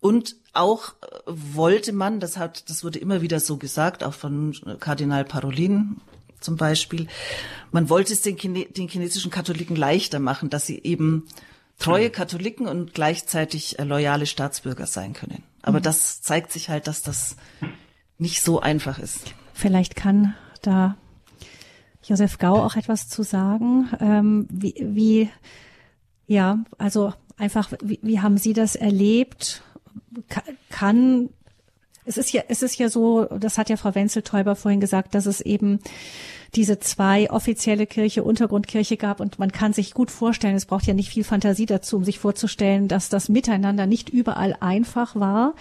[0.01, 4.57] Und auch äh, wollte man, das hat, das wurde immer wieder so gesagt, auch von
[4.81, 6.01] Kardinal Parolin
[6.41, 7.07] zum Beispiel,
[7.71, 11.29] man wollte es den, Chine den chinesischen Katholiken leichter machen, dass sie eben
[11.79, 15.45] treue Katholiken und gleichzeitig äh, loyale Staatsbürger sein können.
[15.63, 15.85] Aber mhm.
[15.85, 17.37] das zeigt sich halt, dass das
[18.19, 19.35] nicht so einfach ist.
[19.53, 20.97] Vielleicht kann da
[22.05, 23.89] Josef Gau auch etwas zu sagen.
[24.01, 25.29] Ähm, wie, wie,
[26.27, 29.63] ja, also einfach, wie, wie haben Sie das erlebt?
[30.71, 31.31] Kann,
[32.05, 35.27] es ist ja, es ist ja so, das hat ja Frau Wenzel-Täuber vorhin gesagt, dass
[35.27, 35.79] es eben
[36.55, 40.95] diese zwei offizielle Kirche, Untergrundkirche gab und man kann sich gut vorstellen, es braucht ja
[40.95, 45.55] nicht viel Fantasie dazu, um sich vorzustellen, dass das Miteinander nicht überall einfach war,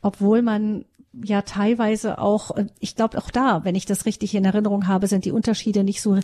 [0.00, 4.44] obwohl man ja teilweise auch, äh, ich glaube auch da, wenn ich das richtig in
[4.44, 6.18] Erinnerung habe, sind die Unterschiede nicht so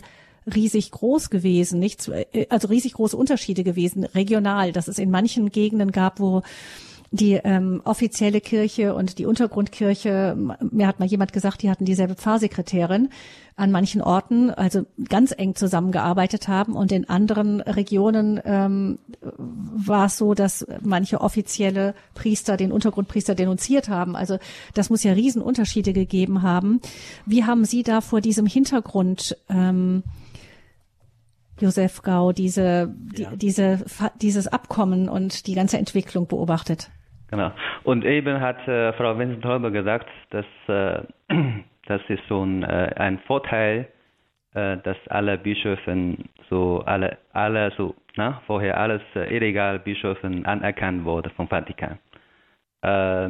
[0.53, 5.49] riesig groß gewesen, nicht äh, also riesig große Unterschiede gewesen, regional, dass es in manchen
[5.49, 6.41] Gegenden gab, wo
[7.11, 10.37] die ähm, offizielle Kirche und die Untergrundkirche,
[10.71, 13.09] mir hat mal jemand gesagt, die hatten dieselbe Pfarrsekretärin
[13.55, 20.17] an manchen Orten, also ganz eng zusammengearbeitet haben und in anderen Regionen ähm, war es
[20.17, 24.15] so, dass manche offizielle Priester den Untergrundpriester denunziert haben.
[24.15, 24.37] Also
[24.75, 26.79] das muss ja Riesenunterschiede gegeben haben.
[27.25, 30.03] Wie haben Sie da vor diesem Hintergrund ähm,
[31.59, 33.35] Josef Gau diese, die, ja.
[33.35, 33.83] diese,
[34.21, 36.89] dieses Abkommen und die ganze Entwicklung beobachtet?
[37.29, 37.51] Genau.
[37.83, 41.03] Und eben hat äh, Frau Vincent-Holber gesagt, dass äh,
[41.85, 43.87] das ist so ein, äh, ein Vorteil,
[44.53, 46.17] äh, dass alle Bischöfe
[46.49, 51.99] so alle alle so na, vorher alles äh, illegal Bischöfen anerkannt wurde vom Vatikan.
[52.81, 53.29] Äh,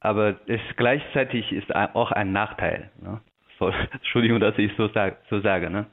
[0.00, 2.90] aber es gleichzeitig ist auch ein Nachteil.
[3.00, 3.20] Ne?
[3.60, 5.70] So, Entschuldigung, dass ich so, sag, so sage.
[5.70, 5.86] Ne?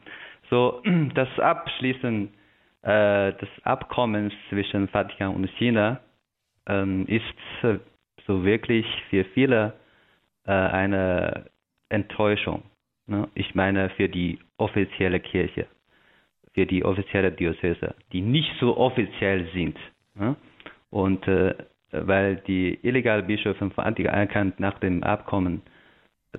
[0.49, 0.81] So
[1.13, 2.33] das Abschließen
[2.81, 5.99] äh, des Abkommens zwischen Vatikan und China
[6.67, 7.23] ähm, ist
[7.63, 7.79] äh,
[8.27, 9.73] so wirklich für viele
[10.45, 11.45] äh, eine
[11.89, 12.63] Enttäuschung.
[13.07, 13.27] Ne?
[13.35, 15.67] Ich meine für die offizielle Kirche,
[16.53, 19.77] für die offizielle Diözese, die nicht so offiziell sind.
[20.15, 20.35] Ne?
[20.89, 21.55] Und äh,
[21.91, 25.61] weil die illegalen Bischöfe Antigua anerkannt nach dem Abkommen,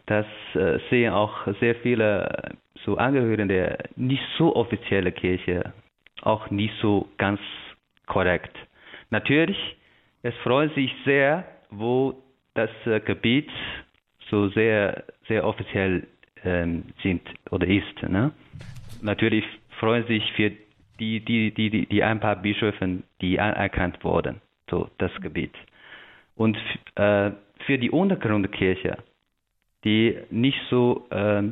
[0.06, 5.72] das äh, sehen auch sehr viele so Angehörige der nicht so offizielle Kirche
[6.22, 7.40] auch nicht so ganz
[8.06, 8.56] korrekt.
[9.10, 9.58] Natürlich,
[10.22, 12.14] es freut sich sehr, wo
[12.54, 13.50] das äh, Gebiet
[14.30, 16.06] so sehr, sehr offiziell
[16.44, 18.02] ähm, sind oder ist.
[18.02, 18.32] Ne?
[19.00, 19.44] Natürlich
[19.78, 20.52] freuen sich für
[20.98, 25.54] die, die, die, die, die ein paar Bischöfe, die anerkannt wurden, so das Gebiet.
[26.36, 26.56] Und
[26.94, 27.32] äh,
[27.66, 28.98] für die Untergrundkirche,
[29.84, 31.42] die nicht so, äh,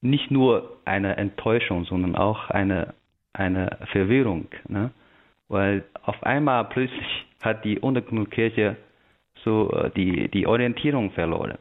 [0.00, 2.94] nicht nur eine Enttäuschung, sondern auch eine,
[3.32, 4.90] eine Verwirrung, ne?
[5.48, 8.76] weil auf einmal plötzlich hat die Untergrundkirche
[9.44, 11.56] so äh, die, die Orientierung verloren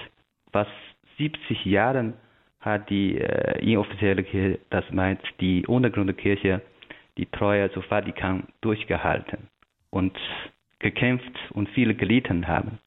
[0.51, 0.71] Fast
[1.17, 2.13] 70 Jahren
[2.59, 6.61] hat die äh, inoffizielle Kirche, das meint die Untergrundkirche,
[7.17, 9.47] die Treue zu Vatikan durchgehalten
[9.89, 10.15] und
[10.79, 12.79] gekämpft und viele gelitten haben.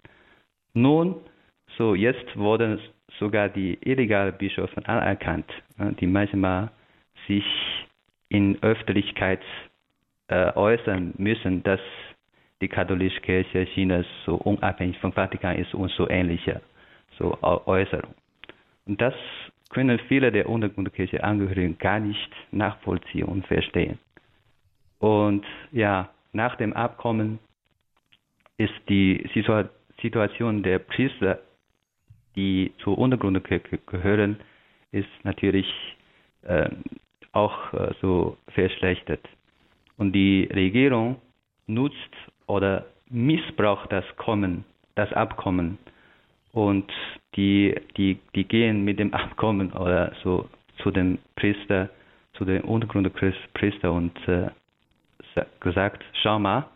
[0.74, 1.16] Nun,
[1.78, 2.80] so jetzt wurden
[3.18, 5.46] sogar die illegalen Bischöfe anerkannt,
[6.00, 6.70] die manchmal
[7.28, 7.44] sich
[8.28, 9.40] in Öffentlichkeit
[10.28, 11.80] äh, äußern müssen, dass
[12.60, 16.60] die katholische Kirche Chinas so unabhängig vom Vatikan ist und so ähnliche
[17.18, 18.14] so Äußerungen.
[18.86, 19.14] Und das
[19.70, 23.98] können viele der Untergrundkirche Angehörigen gar nicht nachvollziehen und verstehen.
[24.98, 27.38] Und ja, nach dem Abkommen
[28.56, 29.28] ist die
[30.04, 31.40] Situation der Priester
[32.36, 34.38] die zur Untergrundkirche gehören,
[34.92, 35.66] ist natürlich
[36.42, 36.68] äh,
[37.32, 39.26] auch äh, so verschlechtert.
[39.96, 41.16] Und die Regierung
[41.66, 41.96] nutzt
[42.46, 44.64] oder missbraucht das Kommen,
[44.94, 45.78] das Abkommen
[46.52, 46.90] und
[47.36, 50.48] die, die, die gehen mit dem Abkommen oder so
[50.82, 51.90] zu dem Priester,
[52.34, 54.50] zu dem Untergrundpriester und äh,
[55.60, 56.68] gesagt, schau mal,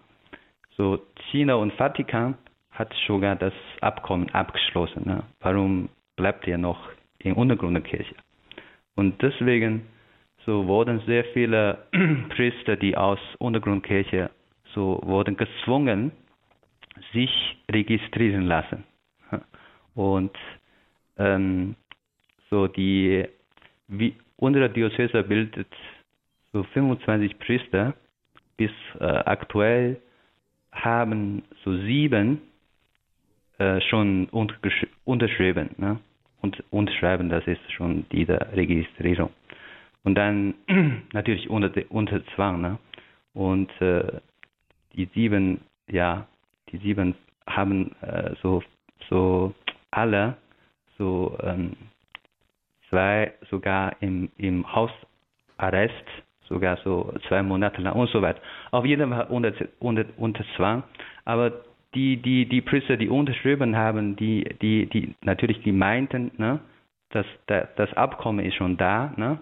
[0.77, 2.37] so China und Vatikan
[2.79, 5.03] hat sogar das Abkommen abgeschlossen.
[5.05, 5.25] Ne?
[5.41, 6.79] Warum bleibt er noch
[7.19, 8.15] in Untergrundkirche?
[8.95, 9.87] Und deswegen
[10.47, 11.79] so wurden sehr viele
[12.31, 14.31] Priester, die aus Untergrundkirche
[14.75, 16.13] so wurden gezwungen,
[17.13, 18.85] sich registrieren lassen.
[19.95, 20.37] Und
[21.17, 21.75] ähm,
[22.51, 23.27] so die
[23.89, 25.75] wie unsere Diözese bildet
[26.53, 27.95] so 25 Priester.
[28.57, 30.01] Bis äh, aktuell
[30.73, 32.41] haben so sieben
[33.59, 34.29] äh, schon
[35.05, 35.71] unterschrieben.
[35.77, 35.99] Ne?
[36.41, 39.31] Und unterschreiben, das ist schon diese Registrierung.
[40.05, 40.55] Und dann
[41.13, 42.61] natürlich unter, unter Zwang.
[42.61, 42.79] Ne?
[43.35, 44.21] Und äh,
[44.95, 46.27] die sieben, ja,
[46.71, 47.15] die sieben
[47.47, 48.63] haben äh, so,
[49.09, 49.55] so
[49.91, 50.37] alle
[50.99, 51.77] so ähm,
[52.89, 55.95] zwei sogar im, im Hausarrest,
[56.49, 58.41] sogar so zwei Monate lang und so weiter.
[58.71, 60.83] Auf jeden Fall unter, unter, unter Zwang.
[61.25, 61.53] Aber
[61.95, 66.61] die, die, die Priester, die unterschrieben haben, die, die, die natürlich die meinten, ne,
[67.11, 69.39] dass der, das Abkommen ist schon da, ne?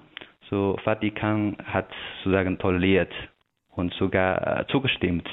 [0.48, 3.12] So Vatikan hat sozusagen toleriert
[3.72, 5.28] und sogar äh, zugestimmt.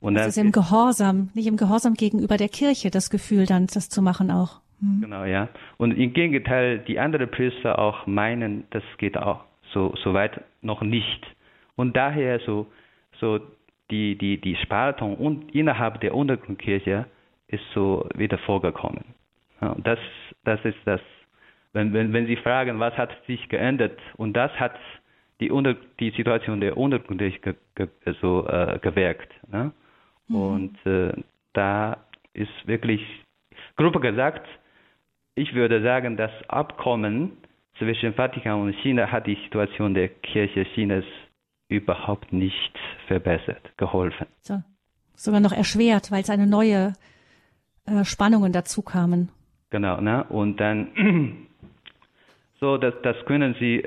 [0.00, 3.90] Und das, ist im Gehorsam, nicht im Gehorsam gegenüber der Kirche, das Gefühl dann, das
[3.90, 4.60] zu machen auch.
[4.80, 5.00] Hm.
[5.02, 5.48] Genau, ja.
[5.76, 10.80] Und im Gegenteil, die anderen Priester auch meinen, das geht auch so, so weit noch
[10.80, 11.26] nicht.
[11.76, 12.66] Und daher so,
[13.20, 13.40] so
[13.90, 17.06] die, die, die Spaltung und innerhalb der Untergrundkirche
[17.48, 19.04] ist so wieder vorgekommen.
[19.60, 19.98] Ja, das,
[20.44, 21.00] das ist das,
[21.72, 24.74] wenn, wenn, wenn Sie fragen, was hat sich geändert, und das hat
[25.40, 27.88] die, Unter, die Situation der Untergrundkirche ge, ge,
[28.20, 29.32] so, äh, gewirkt.
[29.50, 29.72] Ne?
[30.28, 30.36] Mhm.
[30.36, 31.12] Und äh,
[31.52, 31.98] da
[32.34, 33.02] ist wirklich,
[33.76, 34.46] grob gesagt,
[35.34, 37.32] ich würde sagen, das Abkommen
[37.78, 41.04] zwischen Vatikan und China hat die Situation der Kirche Chinas
[41.68, 44.26] überhaupt nicht verbessert, geholfen.
[44.40, 44.62] So.
[45.14, 46.92] Sogar noch erschwert, weil es eine neue
[47.86, 49.30] äh, Spannungen dazu kamen.
[49.70, 50.24] Genau, ne?
[50.24, 50.88] Und dann
[52.60, 53.82] so, das, das können Sie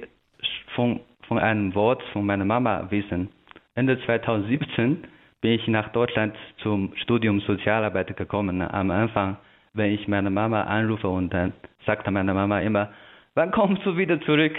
[0.75, 3.29] von, von einem Wort von meiner Mama wissen.
[3.75, 5.07] Ende 2017
[5.39, 8.61] bin ich nach Deutschland zum Studium Sozialarbeit gekommen.
[8.61, 9.37] Am Anfang,
[9.73, 11.53] wenn ich meine Mama anrufe und dann
[11.85, 12.91] sagte meine Mama immer,
[13.33, 14.55] wann kommst du wieder zurück?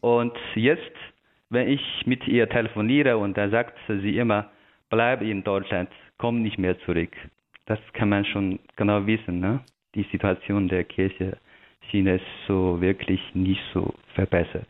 [0.00, 0.96] Und jetzt
[1.52, 4.50] wenn ich mit ihr telefoniere und da sagt sie immer,
[4.88, 7.10] bleib in Deutschland, komm nicht mehr zurück.
[7.66, 9.38] Das kann man schon genau wissen.
[9.38, 9.60] Ne?
[9.94, 11.36] Die Situation der Kirche
[11.90, 14.68] China ist so wirklich nicht so verbessert.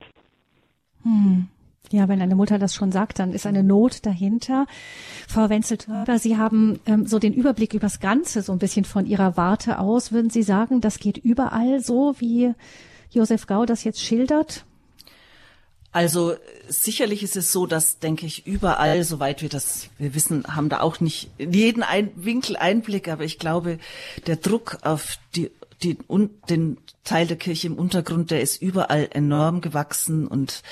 [1.05, 1.49] Hm.
[1.91, 4.67] Ja, wenn eine Mutter das schon sagt, dann ist eine Not dahinter.
[5.29, 9.37] Frau Wenzel-Törber, Sie haben ähm, so den Überblick übers Ganze so ein bisschen von Ihrer
[9.37, 10.11] Warte aus.
[10.11, 12.55] Würden Sie sagen, das geht überall so, wie
[13.11, 14.65] Josef Gau das jetzt schildert?
[15.93, 16.37] Also
[16.69, 20.81] sicherlich ist es so, dass, denke ich, überall, soweit wir das, wir wissen, haben da
[20.81, 23.79] auch nicht jeden Ein Winkel Einblick, aber ich glaube,
[24.27, 25.51] der Druck auf die,
[25.83, 30.63] die, und den Teil der Kirche im Untergrund, der ist überall enorm gewachsen und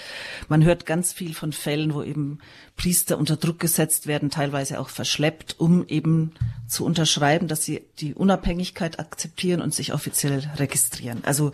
[0.48, 2.38] man hört ganz viel von Fällen, wo eben
[2.76, 6.32] Priester unter Druck gesetzt werden, teilweise auch verschleppt, um eben
[6.66, 11.24] zu unterschreiben, dass sie die Unabhängigkeit akzeptieren und sich offiziell registrieren.
[11.24, 11.52] Also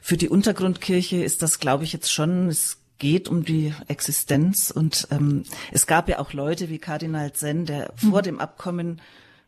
[0.00, 4.70] für die Untergrundkirche ist das, glaube ich, jetzt schon, es geht um die Existenz.
[4.70, 8.10] Und ähm, es gab ja auch Leute wie Kardinal Zen, der mhm.
[8.10, 9.00] vor dem Abkommen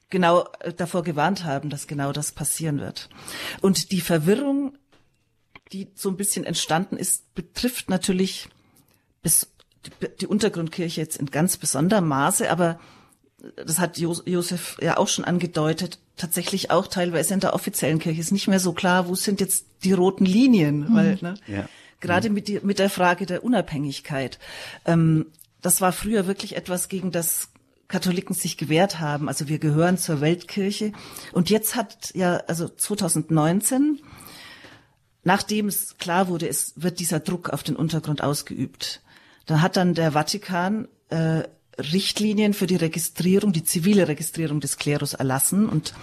[0.09, 3.09] genau äh, davor gewarnt haben, dass genau das passieren wird.
[3.61, 4.75] Und die Verwirrung,
[5.73, 8.49] die so ein bisschen entstanden ist, betrifft natürlich
[9.23, 9.53] bis
[9.87, 12.79] die, die Untergrundkirche jetzt in ganz besonderem Maße, aber
[13.57, 18.33] das hat Josef ja auch schon angedeutet, tatsächlich auch teilweise in der offiziellen Kirche ist
[18.33, 20.95] nicht mehr so klar, wo sind jetzt die roten Linien, mhm.
[20.95, 21.67] weil ne, ja
[22.01, 22.35] gerade mhm.
[22.35, 24.39] mit, die, mit der Frage der Unabhängigkeit.
[24.85, 25.27] Ähm,
[25.63, 27.49] das war früher wirklich etwas, gegen das
[27.89, 29.29] Katholiken sich gewehrt haben.
[29.29, 30.93] Also wir gehören zur Weltkirche.
[31.33, 34.01] Und jetzt hat ja, also 2019,
[35.25, 39.03] nachdem es klar wurde, es wird dieser Druck auf den Untergrund ausgeübt,
[39.47, 41.43] dann hat dann der Vatikan äh,
[41.79, 45.69] Richtlinien für die Registrierung, die zivile Registrierung des Klerus erlassen.
[45.69, 45.95] Und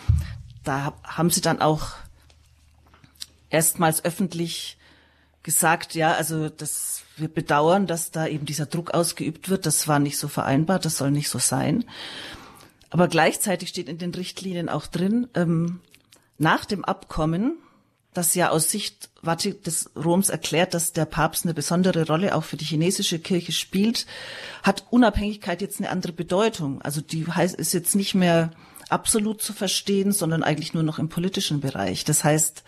[0.63, 1.93] da haben sie dann auch
[3.49, 4.76] erstmals öffentlich
[5.47, 9.65] gesagt, ja, also das, wir bedauern, dass da eben dieser Druck ausgeübt wird.
[9.65, 11.85] Das war nicht so vereinbart, das soll nicht so sein.
[12.89, 15.79] Aber gleichzeitig steht in den Richtlinien auch drin, ähm,
[16.37, 17.59] nach dem Abkommen,
[18.13, 22.57] das ja aus Sicht des Roms erklärt, dass der Papst eine besondere Rolle auch für
[22.57, 24.05] die chinesische Kirche spielt,
[24.63, 26.81] hat Unabhängigkeit jetzt eine andere Bedeutung.
[26.81, 28.51] Also die heißt, ist jetzt nicht mehr
[28.89, 32.03] absolut zu verstehen, sondern eigentlich nur noch im politischen Bereich.
[32.03, 32.63] Das heißt,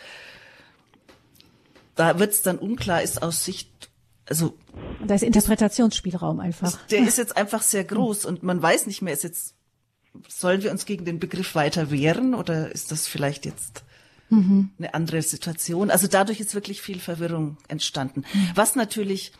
[2.00, 3.90] da wird es dann unklar, ist aus Sicht,
[4.26, 4.58] also
[5.06, 6.78] da ist Interpretationsspielraum einfach.
[6.88, 9.56] Der ist jetzt einfach sehr groß und man weiß nicht mehr, ist jetzt,
[10.30, 13.84] sollen wir uns gegen den Begriff weiter wehren oder ist das vielleicht jetzt
[14.30, 14.70] mhm.
[14.78, 15.92] eine andere Situation?
[15.92, 18.24] Also dadurch ist wirklich viel Verwirrung entstanden.
[18.56, 19.34] Was natürlich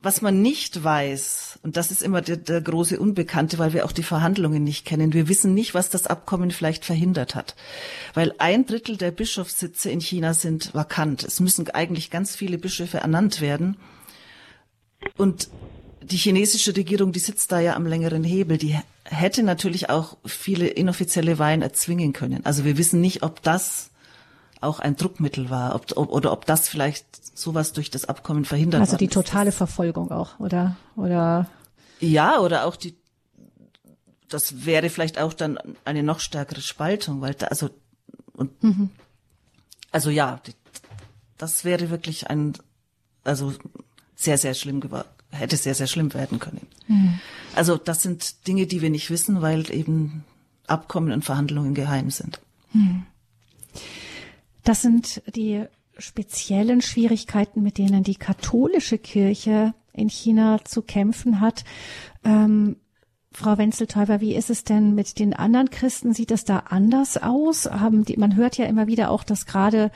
[0.00, 3.90] was man nicht weiß, und das ist immer der, der, große Unbekannte, weil wir auch
[3.90, 7.56] die Verhandlungen nicht kennen, wir wissen nicht, was das Abkommen vielleicht verhindert hat.
[8.14, 11.24] Weil ein Drittel der Bischofssitze in China sind vakant.
[11.24, 13.76] Es müssen eigentlich ganz viele Bischöfe ernannt werden.
[15.16, 15.48] Und
[16.00, 20.68] die chinesische Regierung, die sitzt da ja am längeren Hebel, die hätte natürlich auch viele
[20.68, 22.46] inoffizielle Weihen erzwingen können.
[22.46, 23.87] Also wir wissen nicht, ob das
[24.60, 28.80] auch ein Druckmittel war, ob, ob, oder ob das vielleicht sowas durch das Abkommen verhindert
[28.80, 30.76] Also die totale Verfolgung auch, oder?
[30.96, 31.48] Oder?
[32.00, 32.96] Ja, oder auch die,
[34.28, 37.70] das wäre vielleicht auch dann eine noch stärkere Spaltung, weil da, also,
[38.32, 38.90] und, mhm.
[39.90, 40.54] also ja, die,
[41.36, 42.54] das wäre wirklich ein,
[43.24, 43.52] also
[44.16, 46.66] sehr, sehr schlimm geworden, hätte sehr, sehr schlimm werden können.
[46.88, 47.20] Mhm.
[47.54, 50.24] Also das sind Dinge, die wir nicht wissen, weil eben
[50.66, 52.40] Abkommen und Verhandlungen geheim sind.
[52.72, 53.06] Mhm.
[54.68, 55.64] Das sind die
[55.96, 61.64] speziellen Schwierigkeiten, mit denen die katholische Kirche in China zu kämpfen hat.
[62.22, 62.76] Ähm,
[63.32, 66.12] Frau Wenzeltäuber, wie ist es denn mit den anderen Christen?
[66.12, 67.64] Sieht es da anders aus?
[67.64, 69.90] Haben die, man hört ja immer wieder auch, dass gerade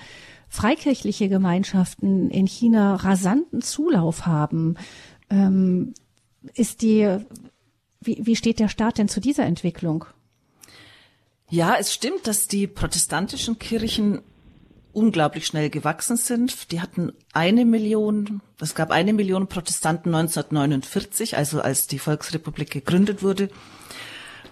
[0.48, 4.76] freikirchliche Gemeinschaften in China rasanten Zulauf haben.
[5.28, 5.92] Ähm,
[6.54, 7.18] ist die,
[8.00, 10.06] wie, wie steht der Staat denn zu dieser Entwicklung?
[11.50, 14.22] Ja, es stimmt, dass die protestantischen Kirchen
[14.92, 16.70] unglaublich schnell gewachsen sind.
[16.72, 23.22] Die hatten eine Million, es gab eine Million Protestanten 1949, also als die Volksrepublik gegründet
[23.22, 23.48] wurde.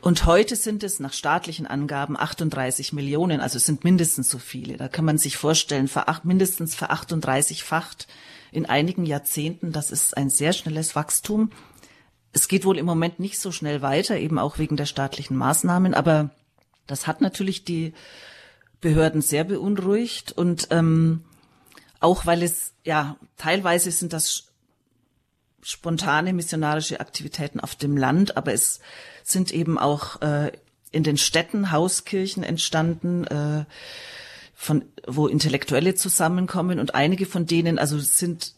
[0.01, 4.79] Und heute sind es nach staatlichen Angaben 38 Millionen, also es sind mindestens so viele.
[4.79, 8.07] Da kann man sich vorstellen, veracht, mindestens ver 38-facht
[8.51, 9.73] in einigen Jahrzehnten.
[9.73, 11.51] Das ist ein sehr schnelles Wachstum.
[12.33, 15.93] Es geht wohl im Moment nicht so schnell weiter, eben auch wegen der staatlichen Maßnahmen,
[15.93, 16.31] aber
[16.87, 17.93] das hat natürlich die
[18.81, 21.25] Behörden sehr beunruhigt und ähm,
[22.01, 24.49] auch weil es ja teilweise sind das
[25.63, 28.81] spontane missionarische Aktivitäten auf dem Land, aber es
[29.23, 30.53] sind eben auch äh,
[30.91, 33.65] in den Städten Hauskirchen entstanden, äh,
[34.55, 38.55] von wo Intellektuelle zusammenkommen und einige von denen also sind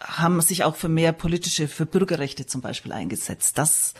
[0.00, 3.58] haben sich auch für mehr politische, für Bürgerrechte zum Beispiel eingesetzt.
[3.58, 3.94] Das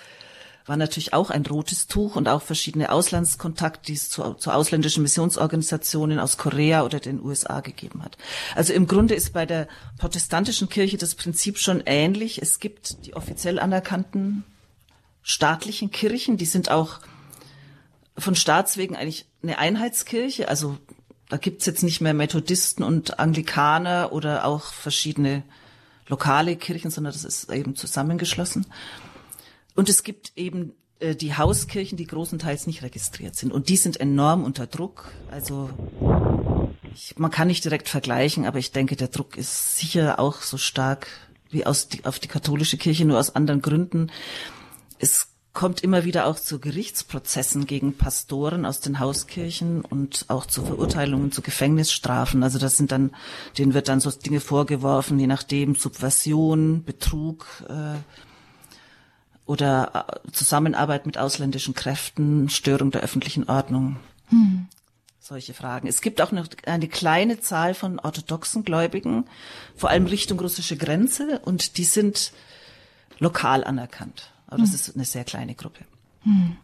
[0.69, 5.03] war natürlich auch ein rotes Tuch und auch verschiedene Auslandskontakte, die es zu, zu ausländischen
[5.03, 8.17] Missionsorganisationen aus Korea oder den USA gegeben hat.
[8.55, 12.43] Also im Grunde ist bei der protestantischen Kirche das Prinzip schon ähnlich.
[12.43, 14.45] Es gibt die offiziell anerkannten
[15.23, 17.01] staatlichen Kirchen, die sind auch
[18.17, 20.49] von Staatswegen eigentlich eine Einheitskirche.
[20.49, 20.79] Also
[21.29, 25.43] da gibt's jetzt nicht mehr Methodisten und Anglikaner oder auch verschiedene
[26.09, 28.67] lokale Kirchen, sondern das ist eben zusammengeschlossen.
[29.79, 33.53] Und es gibt eben äh, die Hauskirchen, die großenteils nicht registriert sind.
[33.53, 35.13] Und die sind enorm unter Druck.
[35.31, 35.71] Also
[36.93, 40.57] ich, man kann nicht direkt vergleichen, aber ich denke, der Druck ist sicher auch so
[40.57, 41.07] stark
[41.51, 44.11] wie aus die, auf die katholische Kirche, nur aus anderen Gründen.
[44.99, 50.65] Es kommt immer wieder auch zu Gerichtsprozessen gegen Pastoren aus den Hauskirchen und auch zu
[50.65, 52.43] Verurteilungen zu Gefängnisstrafen.
[52.43, 53.13] Also das sind dann,
[53.57, 57.95] denen wird dann so Dinge vorgeworfen, je nachdem Subversion, Betrug, äh,
[59.49, 63.97] oder äh, Zusammenarbeit mit ausländischen Kräften, Störung der öffentlichen Ordnung.
[64.29, 64.69] Hm.
[65.19, 65.89] Solche Fragen.
[65.89, 69.25] Es gibt auch noch eine kleine Zahl von orthodoxen Gläubigen,
[69.75, 72.33] vor allem Richtung russische Grenze, und die sind
[73.19, 74.31] lokal anerkannt.
[74.47, 74.75] Aber das hm.
[74.75, 75.85] ist eine sehr kleine Gruppe.
[76.23, 76.57] Hm.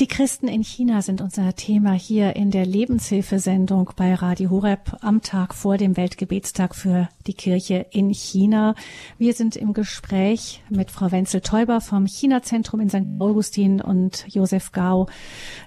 [0.00, 5.22] Die Christen in China sind unser Thema hier in der Lebenshilfesendung bei Radio Horeb am
[5.22, 8.76] Tag vor dem Weltgebetstag für die Kirche in China.
[9.18, 13.06] Wir sind im Gespräch mit Frau Wenzel-Teuber vom China-Zentrum in St.
[13.18, 15.08] Augustin und Josef Gau,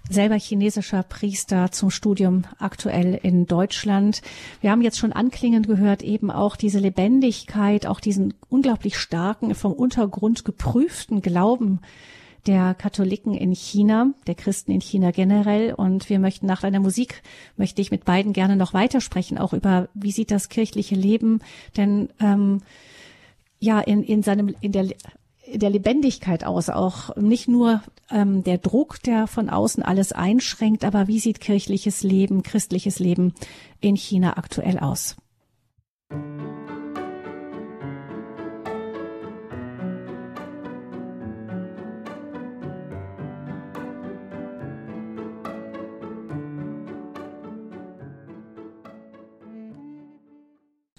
[0.09, 4.21] selber chinesischer Priester zum Studium aktuell in Deutschland.
[4.61, 9.73] Wir haben jetzt schon anklingend gehört, eben auch diese Lebendigkeit, auch diesen unglaublich starken, vom
[9.73, 11.81] Untergrund geprüften Glauben,
[12.47, 15.73] der Katholiken in China, der Christen in China generell.
[15.73, 17.21] Und wir möchten nach deiner Musik,
[17.57, 21.39] möchte ich mit beiden gerne noch weitersprechen, auch über, wie sieht das kirchliche Leben
[21.77, 22.61] denn ähm,
[23.59, 24.87] ja in, in seinem, in der
[25.53, 31.07] der Lebendigkeit aus, auch nicht nur ähm, der Druck, der von außen alles einschränkt, aber
[31.07, 33.33] wie sieht kirchliches Leben, christliches Leben
[33.81, 35.17] in China aktuell aus?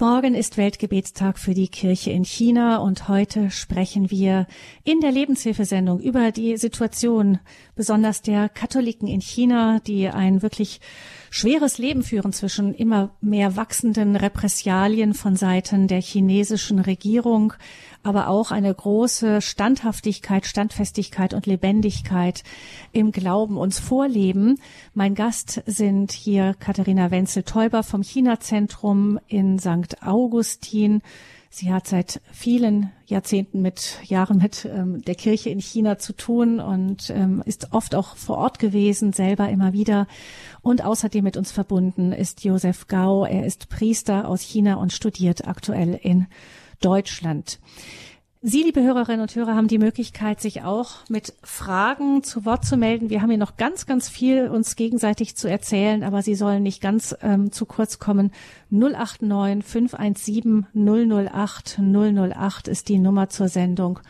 [0.03, 4.49] Morgen ist Weltgebetstag für die Kirche in China und heute sprechen wir
[4.83, 7.39] in der Lebenshilfesendung über die Situation
[7.77, 10.81] besonders der Katholiken in China, die ein wirklich
[11.33, 17.55] schweres Leben führen zwischen immer mehr wachsenden Repressalien von Seiten der chinesischen Regierung,
[18.03, 22.45] aber auch eine große Standhaftigkeit, Standfestigkeit und Lebendigkeit
[22.93, 24.59] im Glauben uns vorleben.
[24.93, 30.03] Mein Gast sind hier Katharina Wenzel-Teuber vom China-Zentrum in St.
[30.03, 31.01] Augustin.
[31.55, 36.61] Sie hat seit vielen Jahrzehnten mit Jahren mit ähm, der Kirche in China zu tun
[36.61, 40.07] und ähm, ist oft auch vor Ort gewesen, selber immer wieder.
[40.63, 43.27] Und außerdem mit uns verbunden ist Josef Gau.
[43.27, 46.27] Er ist Priester aus China und studiert aktuell in
[46.81, 47.61] Deutschland.
[48.45, 52.77] Sie, liebe Hörerinnen und Hörer, haben die Möglichkeit, sich auch mit Fragen zu Wort zu
[52.77, 53.09] melden.
[53.09, 56.83] Wir haben hier noch ganz, ganz viel uns gegenseitig zu erzählen, aber Sie sollen nicht
[56.83, 58.33] ganz ähm, zu kurz kommen.
[58.71, 64.01] 089 517 008 008 ist die Nummer zur Sendung.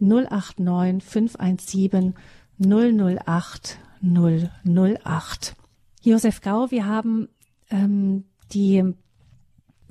[0.00, 2.14] 089 517
[2.58, 5.54] 008 008.
[6.00, 7.28] Josef Gau, wir haben
[7.68, 8.24] ähm,
[8.54, 8.94] die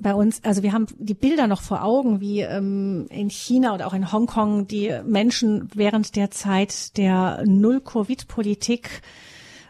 [0.02, 3.82] bei uns, also wir haben die Bilder noch vor Augen, wie ähm, in China und
[3.82, 9.02] auch in Hongkong die Menschen während der Zeit der Null-Covid-Politik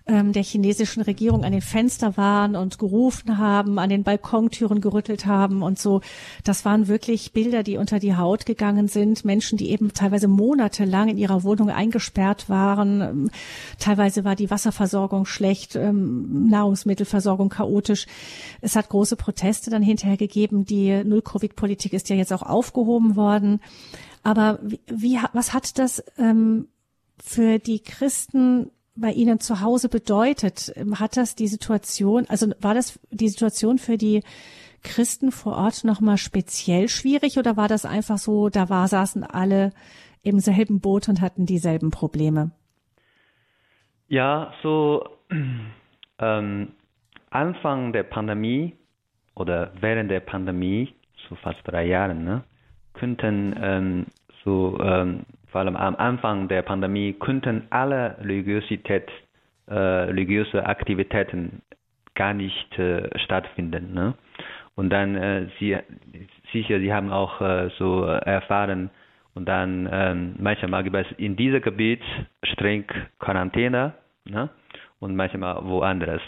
[0.06, 5.26] ähm, der chinesischen Regierung an den Fenster waren und gerufen haben, an den Balkontüren gerüttelt
[5.26, 6.00] haben und so.
[6.44, 9.24] Das waren wirklich Bilder, die unter die Haut gegangen sind.
[9.24, 13.00] Menschen, die eben teilweise monatelang in ihrer Wohnung eingesperrt waren.
[13.00, 13.30] Ähm,
[13.78, 18.06] teilweise war die Wasserversorgung schlecht, ähm, Nahrungsmittelversorgung chaotisch.
[18.60, 20.64] Es hat große Proteste dann hinterher gegeben.
[20.64, 23.60] Die Null-Covid-Politik ist ja jetzt auch aufgehoben worden.
[24.22, 26.68] Aber wie, wie was hat das ähm,
[27.22, 30.72] für die Christen bei Ihnen zu Hause bedeutet?
[30.94, 34.22] Hat das die Situation, also war das die Situation für die
[34.82, 39.72] Christen vor Ort nochmal speziell schwierig oder war das einfach so, da war, saßen alle
[40.22, 42.50] im selben Boot und hatten dieselben Probleme?
[44.08, 45.08] Ja, so
[46.18, 46.72] ähm,
[47.30, 48.76] Anfang der Pandemie
[49.34, 50.94] oder während der Pandemie,
[51.28, 52.44] so fast drei Jahren, ne,
[52.92, 54.06] könnten ähm,
[54.44, 59.08] so ähm, vor allem am Anfang der Pandemie könnten alle Religiosität,
[59.66, 61.62] äh, religiöse Aktivitäten
[62.14, 63.92] gar nicht äh, stattfinden.
[63.94, 64.14] Ne?
[64.74, 65.76] Und dann äh, sie
[66.52, 68.90] sicher, sie haben auch äh, so erfahren
[69.34, 72.02] Und dann ähm, manchmal gibt es in diesem Gebiet
[72.44, 72.84] streng
[73.18, 73.94] Quarantäne
[74.24, 74.48] ne?
[75.00, 76.22] und manchmal woanders.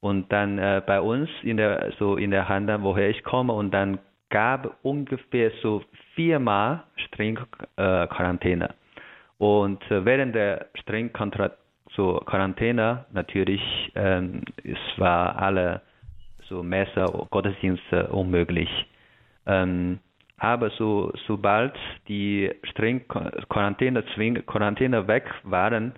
[0.00, 3.72] Und dann äh, bei uns in der so in der Handel, woher ich komme, und
[3.72, 3.98] dann
[4.30, 5.82] gab ungefähr so
[6.14, 7.38] viermal streng
[7.76, 8.74] äh, Quarantäne.
[9.38, 11.10] Und äh, während der streng
[11.96, 13.62] so Quarantäne natürlich,
[13.94, 15.82] ähm, es war alle
[16.48, 18.68] so Messe, Gottesdienste unmöglich.
[19.46, 19.98] Ähm,
[20.38, 21.74] aber so, sobald
[22.08, 23.06] die streng
[23.48, 24.02] Quarantäne,
[24.46, 25.92] Quarantäne weg waren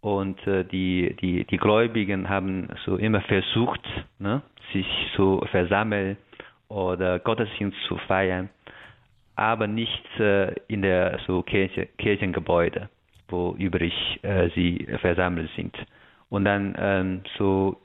[0.00, 3.82] und äh, die, die, die Gläubigen haben so immer versucht,
[4.18, 6.16] ne, sich zu versammeln
[6.74, 8.50] oder Gottesdienst zu feiern,
[9.36, 12.88] aber nicht äh, in der so Kirche, Kirchengebäude,
[13.28, 15.74] wo übrig äh, sie versammelt sind.
[16.30, 17.80] Und dann ähm, so,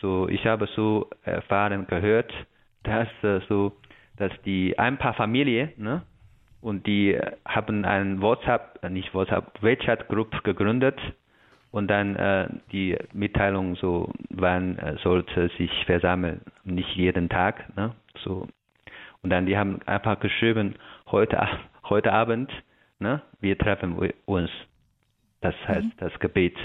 [0.00, 2.32] so, ich habe so erfahren gehört,
[2.82, 3.72] dass äh, so
[4.16, 6.02] dass die ein paar Familien, ne,
[6.60, 10.98] und die haben ein WhatsApp, nicht WhatsApp, WeChat Group gegründet
[11.70, 17.94] und dann äh, die Mitteilung so, wann äh, sollte sich versammeln, nicht jeden Tag, ne,
[18.24, 18.48] so.
[19.22, 20.76] Und dann die haben einfach geschrieben,
[21.10, 21.46] heute,
[21.88, 22.50] heute Abend,
[22.98, 24.50] ne, wir treffen uns.
[25.40, 25.92] Das heißt mhm.
[25.98, 26.56] das Gebet.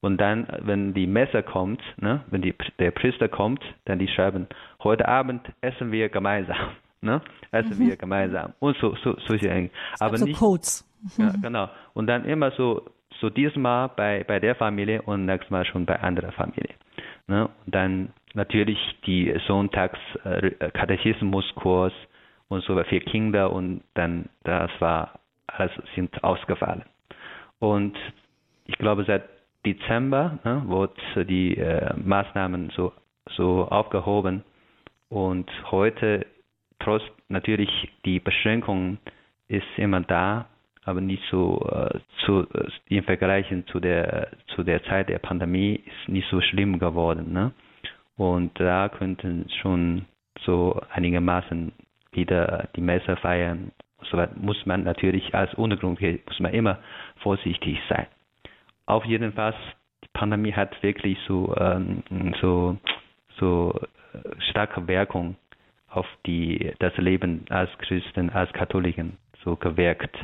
[0.00, 4.46] Und dann, wenn die Messe kommt, ne, wenn die, der Priester kommt, dann die schreiben,
[4.82, 6.56] heute Abend essen wir gemeinsam
[7.00, 7.20] ne?
[7.50, 7.88] Essen mhm.
[7.88, 9.70] wir gemeinsam und so, so solche Dinge.
[9.98, 10.86] Aber so nicht, Codes.
[11.16, 11.68] Ja, genau.
[11.94, 12.84] Und dann immer so,
[13.20, 16.74] so diesmal bei, bei der Familie und nächstes Mal schon bei anderer Familie.
[17.26, 17.48] Ne?
[17.66, 20.50] Und dann natürlich die Sonntags äh,
[22.48, 26.84] und so für Kinder und dann das war alles sind ausgefallen.
[27.58, 27.96] Und
[28.66, 29.24] ich glaube seit
[29.64, 32.92] Dezember ne, wurde die äh, Maßnahmen so
[33.36, 34.42] so aufgehoben
[35.08, 36.26] und heute
[36.80, 37.70] trotz natürlich
[38.04, 38.98] die Beschränkung
[39.48, 40.46] ist immer da,
[40.84, 45.82] aber nicht so äh, zu, äh, im Vergleich zu der zu der Zeit der Pandemie
[45.84, 47.32] ist nicht so schlimm geworden.
[47.32, 47.52] Ne?
[48.16, 50.06] Und da könnten schon
[50.44, 51.72] so einigermaßen
[52.12, 53.72] wieder die Messe feiern.
[54.10, 56.78] So muss man natürlich als Untergrund muss man immer
[57.16, 58.06] vorsichtig sein.
[58.86, 59.54] Auf jeden Fall,
[60.02, 62.02] die Pandemie hat wirklich so ähm,
[62.40, 62.76] so
[63.38, 63.78] so
[64.12, 65.36] äh, starke Wirkung
[65.90, 70.16] auf die, das Leben als Christen, als Katholiken so gewirkt.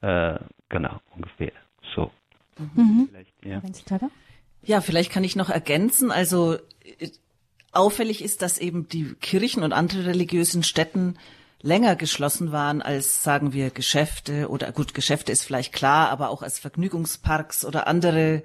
[0.00, 0.38] Äh,
[0.68, 1.52] genau, ungefähr
[1.94, 2.10] so.
[2.58, 3.08] Mhm.
[3.10, 4.00] Vielleicht, ja.
[4.62, 6.10] ja, vielleicht kann ich noch ergänzen.
[6.10, 6.54] Also
[6.98, 7.10] äh,
[7.72, 11.18] auffällig ist, dass eben die Kirchen und andere religiösen Stätten
[11.62, 16.42] länger geschlossen waren als, sagen wir, Geschäfte oder gut, Geschäfte ist vielleicht klar, aber auch
[16.42, 18.42] als Vergnügungsparks oder andere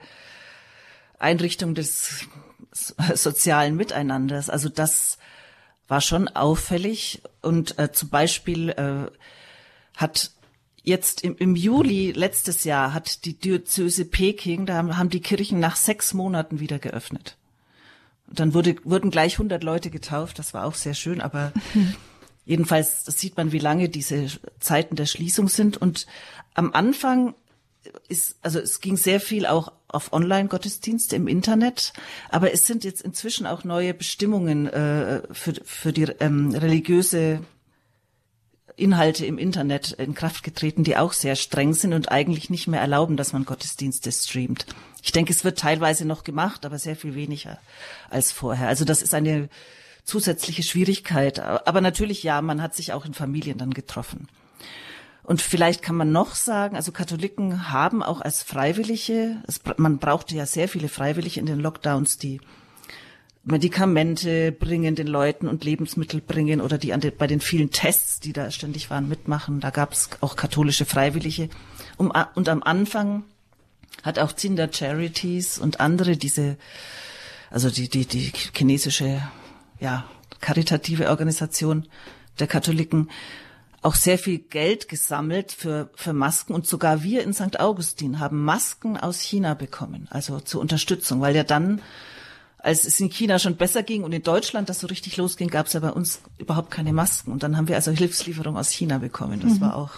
[1.19, 2.25] Einrichtungen des
[3.13, 4.49] sozialen Miteinanders.
[4.49, 5.17] Also das
[5.87, 9.11] war schon auffällig und äh, zum Beispiel äh,
[9.97, 10.31] hat
[10.83, 15.59] jetzt im, im Juli letztes Jahr hat die Diözese Peking, da haben, haben die Kirchen
[15.59, 17.37] nach sechs Monaten wieder geöffnet.
[18.27, 21.51] Und dann wurde, wurden gleich 100 Leute getauft, das war auch sehr schön, aber
[22.45, 24.27] jedenfalls sieht man, wie lange diese
[24.59, 25.77] Zeiten der Schließung sind.
[25.77, 26.07] Und
[26.53, 27.35] am Anfang
[28.07, 31.93] ist, also es ging sehr viel auch auf Online-Gottesdienste im Internet,
[32.29, 37.41] aber es sind jetzt inzwischen auch neue Bestimmungen äh, für, für die ähm, religiöse
[38.81, 42.81] Inhalte im Internet in Kraft getreten, die auch sehr streng sind und eigentlich nicht mehr
[42.81, 44.65] erlauben, dass man Gottesdienste streamt.
[45.03, 47.59] Ich denke, es wird teilweise noch gemacht, aber sehr viel weniger
[48.09, 48.67] als vorher.
[48.67, 49.49] Also das ist eine
[50.03, 51.39] zusätzliche Schwierigkeit.
[51.39, 54.27] Aber natürlich, ja, man hat sich auch in Familien dann getroffen.
[55.23, 60.35] Und vielleicht kann man noch sagen, also Katholiken haben auch als Freiwillige, es, man brauchte
[60.35, 62.41] ja sehr viele Freiwillige in den Lockdowns, die
[63.43, 68.19] Medikamente bringen den Leuten und Lebensmittel bringen oder die, an den, bei den vielen Tests,
[68.19, 69.59] die da ständig waren, mitmachen.
[69.59, 71.49] Da gab es auch katholische Freiwillige.
[71.97, 73.23] Um, und am Anfang
[74.03, 76.57] hat auch Zinder Charities und andere diese,
[77.49, 79.21] also die, die, die chinesische,
[79.79, 80.05] ja,
[80.39, 81.87] karitative Organisation
[82.39, 83.09] der Katholiken
[83.81, 87.59] auch sehr viel Geld gesammelt für, für Masken und sogar wir in St.
[87.59, 91.81] Augustin haben Masken aus China bekommen, also zur Unterstützung, weil ja dann,
[92.63, 95.67] als es in China schon besser ging und in Deutschland das so richtig losging, gab
[95.67, 98.99] es ja bei uns überhaupt keine Masken und dann haben wir also Hilfslieferung aus China
[98.99, 99.39] bekommen.
[99.39, 99.61] Das mhm.
[99.61, 99.91] war auch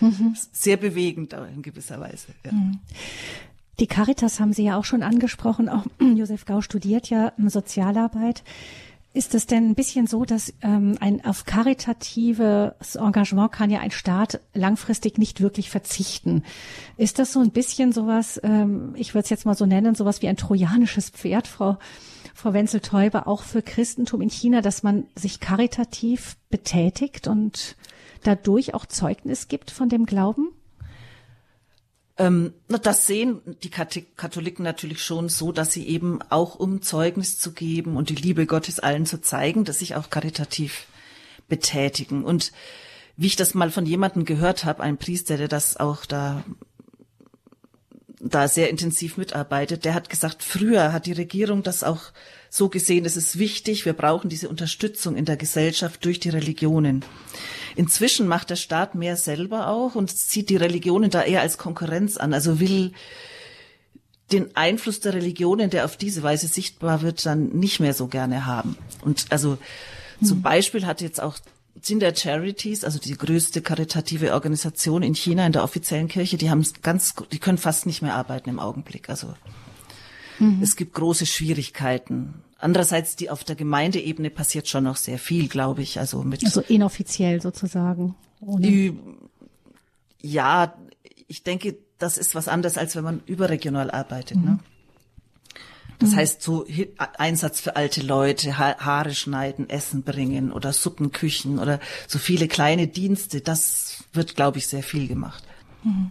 [0.00, 0.36] mhm.
[0.52, 2.28] sehr bewegend in gewisser Weise.
[2.44, 2.52] Ja.
[2.52, 2.80] Mhm.
[3.80, 5.68] Die Caritas haben Sie ja auch schon angesprochen.
[5.68, 8.44] Auch Josef Gau studiert ja Sozialarbeit.
[9.16, 13.92] Ist es denn ein bisschen so, dass ähm, ein auf karitatives Engagement kann ja ein
[13.92, 16.42] Staat langfristig nicht wirklich verzichten?
[16.96, 20.20] Ist das so ein bisschen sowas, ähm, ich würde es jetzt mal so nennen, sowas
[20.20, 21.78] wie ein trojanisches Pferd, Frau,
[22.34, 27.76] Frau Wenzel-Teuber, auch für Christentum in China, dass man sich karitativ betätigt und
[28.24, 30.48] dadurch auch Zeugnis gibt von dem Glauben?
[32.16, 37.52] Ähm, das sehen die Katholiken natürlich schon so, dass sie eben auch um Zeugnis zu
[37.52, 40.86] geben und die Liebe Gottes allen zu zeigen, dass sich auch karitativ
[41.48, 42.24] betätigen.
[42.24, 42.52] Und
[43.16, 46.44] wie ich das mal von jemandem gehört habe, ein Priester, der das auch da
[48.24, 52.00] da sehr intensiv mitarbeitet, der hat gesagt, früher hat die Regierung das auch
[52.48, 57.04] so gesehen, es ist wichtig, wir brauchen diese Unterstützung in der Gesellschaft durch die Religionen.
[57.76, 62.16] Inzwischen macht der Staat mehr selber auch und sieht die Religionen da eher als Konkurrenz
[62.16, 62.92] an, also will
[64.32, 68.46] den Einfluss der Religionen, der auf diese Weise sichtbar wird, dann nicht mehr so gerne
[68.46, 68.76] haben.
[69.02, 69.58] Und also
[70.20, 70.26] mhm.
[70.26, 71.38] zum Beispiel hat jetzt auch
[71.80, 76.48] sind der Charities, also die größte karitative Organisation in China in der offiziellen Kirche, die
[76.48, 79.10] haben ganz, die können fast nicht mehr arbeiten im Augenblick.
[79.10, 79.34] Also
[80.38, 80.60] mhm.
[80.62, 82.42] es gibt große Schwierigkeiten.
[82.58, 85.98] Andererseits, die auf der Gemeindeebene passiert schon noch sehr viel, glaube ich.
[85.98, 88.14] Also mit also inoffiziell sozusagen.
[88.40, 88.94] Ohne.
[90.22, 90.74] Ja,
[91.26, 94.38] ich denke, das ist was anderes, als wenn man überregional arbeitet.
[94.38, 94.44] Mhm.
[94.44, 94.58] Ne?
[95.98, 96.16] Das mhm.
[96.16, 96.66] heißt, so
[96.96, 103.40] Einsatz für alte Leute, Haare schneiden, Essen bringen oder Suppenküchen oder so viele kleine Dienste,
[103.40, 105.44] das wird, glaube ich, sehr viel gemacht.
[105.82, 106.10] Mhm.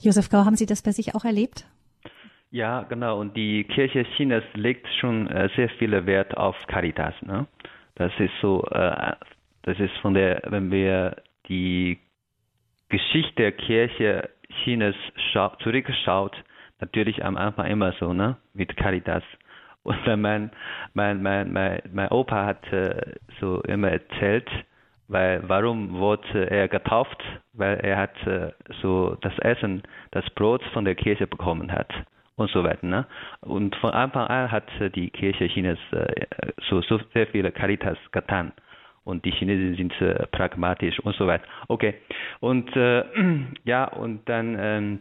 [0.00, 1.66] Josef Gau, haben Sie das bei sich auch erlebt?
[2.52, 3.20] Ja, genau.
[3.20, 7.14] Und die Kirche Chinas legt schon äh, sehr viel Wert auf Caritas.
[7.22, 7.46] Ne?
[7.94, 9.12] Das ist so, äh,
[9.62, 11.16] das ist von der, wenn wir
[11.48, 11.98] die
[12.88, 14.30] Geschichte der Kirche
[14.64, 14.96] Chinas
[15.60, 16.36] zurückschaut,
[16.80, 19.22] natürlich am Anfang immer so, ne, mit Caritas.
[19.84, 20.50] Und mein,
[20.94, 24.50] mein, mein, mein, mein Opa hat äh, so immer erzählt,
[25.06, 27.22] weil warum wurde er getauft?
[27.52, 28.50] Weil er hat äh,
[28.82, 31.92] so das Essen, das Brot von der Kirche bekommen hat
[32.40, 32.86] und so weiter.
[32.86, 33.06] Ne?
[33.42, 34.64] Und von Anfang an hat
[34.94, 36.26] die Kirche Chinas äh,
[36.68, 38.52] so, so sehr viele Caritas getan.
[39.04, 41.44] Und die Chinesen sind äh, pragmatisch und so weiter.
[41.68, 41.94] Okay.
[42.40, 43.04] Und äh,
[43.64, 45.00] ja, und dann ähm,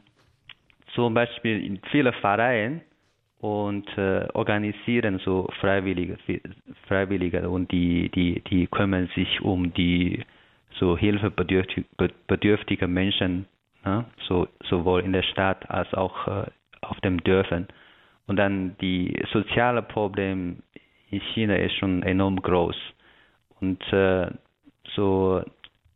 [0.96, 2.82] zum Beispiel in viele Vereine
[3.40, 6.18] und äh, organisieren so Freiwillige,
[6.88, 10.26] Freiwillige und die, die, die kümmern sich um die
[10.76, 13.46] so hilfebedürftige Menschen,
[13.86, 14.06] ne?
[14.28, 16.48] so, sowohl in der Stadt als auch äh,
[16.90, 17.68] auf dem Dörfern.
[18.28, 20.58] Und dann die soziale Probleme
[21.10, 22.76] in China ist schon enorm groß.
[23.60, 24.28] Und äh,
[24.96, 25.44] so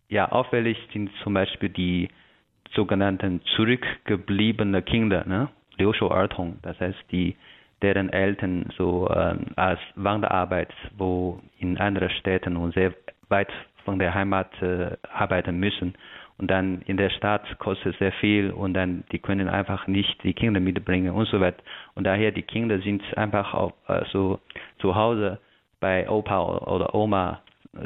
[0.09, 2.09] ja auffällig sind zum Beispiel die
[2.73, 5.49] sogenannten zurückgebliebenen Kinder, ne?
[5.77, 7.35] Liushu-Ertung, das heißt die
[7.81, 12.93] deren Eltern so äh, als Wanderarbeit, wo in anderen Städten und sehr
[13.29, 13.51] weit
[13.83, 15.93] von der Heimat äh, arbeiten müssen
[16.37, 20.33] und dann in der Stadt kostet sehr viel und dann die können einfach nicht die
[20.33, 21.63] Kinder mitbringen und so weiter
[21.95, 24.39] und daher die Kinder sind einfach auch äh, so
[24.79, 25.39] zu Hause
[25.79, 27.41] bei Opa oder Oma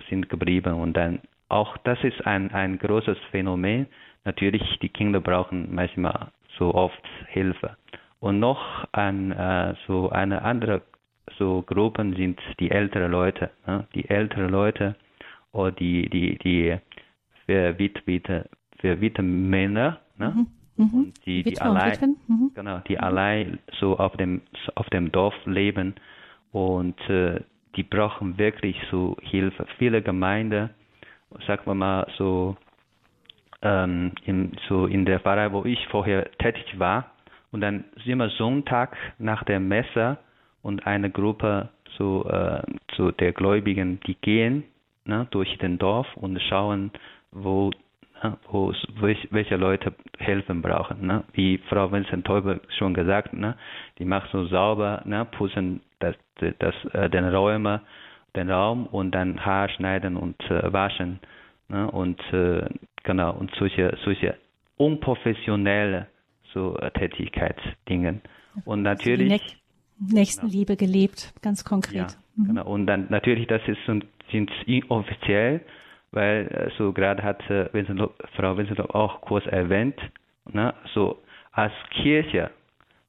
[0.09, 1.19] sind geblieben und dann
[1.49, 3.87] auch das ist ein ein großes Phänomen
[4.27, 6.27] natürlich, die Kinder brauchen manchmal
[6.59, 7.77] so oft Hilfe.
[8.19, 10.81] Und noch ein, äh, so eine andere
[11.37, 13.85] so Gruppen sind die älteren Leute, ne?
[13.93, 14.95] die älteren Leute
[15.51, 16.77] oder die die die
[17.47, 20.33] verwitwete verwitwete Männer, ne?
[20.35, 20.47] Mhm.
[20.79, 21.13] Mhm.
[21.25, 22.51] die die allein mhm.
[22.53, 24.41] genau die allein so auf dem
[24.75, 25.95] auf dem Dorf leben
[26.51, 27.41] und äh,
[27.77, 29.65] die brauchen wirklich so Hilfe.
[29.77, 30.71] Viele Gemeinden,
[31.45, 32.57] sagen wir mal so
[33.61, 37.11] ähm, in, so in der Pfarrei, wo ich vorher tätig war.
[37.51, 40.17] Und dann sind wir Sonntag nach der Messe
[40.61, 42.61] und eine Gruppe so, äh,
[42.95, 44.63] so der Gläubigen, die gehen
[45.05, 46.91] ne, durch den Dorf und schauen,
[47.43, 47.71] wo,
[48.23, 51.05] ne, wo welche Leute helfen brauchen.
[51.05, 51.23] Ne?
[51.33, 53.55] Wie Frau Vincent Teubel schon gesagt, ne?
[53.99, 55.25] die machen so sauber, ne?
[55.25, 56.15] putzen das,
[56.59, 57.81] das, äh, den Räume,
[58.35, 61.19] den Raum und dann Haar schneiden und äh, waschen.
[61.69, 61.89] Ne?
[61.89, 62.67] Und äh,
[63.07, 64.35] Genau, und solche, solche
[64.75, 66.07] unprofessionelle
[66.53, 68.21] so äh, Tätigkeitsdingen.
[68.65, 69.31] Und natürlich.
[69.31, 70.91] Also Nächstenliebe genau.
[70.91, 71.95] gelebt, ganz konkret.
[71.95, 72.47] Ja, mhm.
[72.47, 75.61] Genau, und dann natürlich, das ist sind inoffiziell,
[76.17, 77.69] weil äh, so gerade hat äh,
[78.35, 79.99] Frau Vincent auch kurz erwähnt,
[80.51, 82.49] ne, so als Kirche,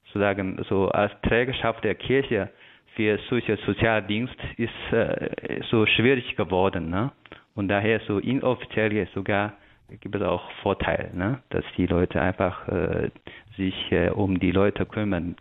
[0.07, 2.51] sozusagen, so als Trägerschaft der Kirche
[2.95, 7.11] für solche Sozialdienst ist äh, so schwierig geworden, ne?
[7.55, 9.55] Und daher so inoffiziell sogar
[10.01, 11.41] gibt es auch Vorteile, ne?
[11.51, 13.11] dass die Leute einfach äh,
[13.57, 15.35] sich äh, um die Leute kümmern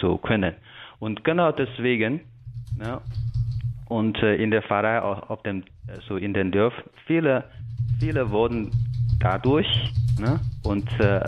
[0.00, 0.54] so können.
[0.98, 2.22] Und genau deswegen,
[2.74, 3.00] ne?
[3.86, 5.64] Und äh, in der Pfarrei auch auf dem,
[6.08, 7.44] so in den Dörfern, viele,
[7.98, 8.72] viele wurden
[9.18, 9.68] dadurch
[10.16, 10.40] ne?
[10.62, 11.20] und äh,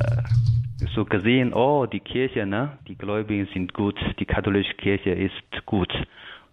[0.94, 2.78] so gesehen, oh, die Kirche, ne?
[2.86, 5.92] die Gläubigen sind gut, die katholische Kirche ist gut.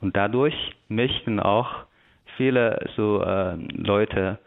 [0.01, 0.56] Und dadurch
[0.89, 1.86] möchten auch
[2.38, 4.39] viele so äh, Leute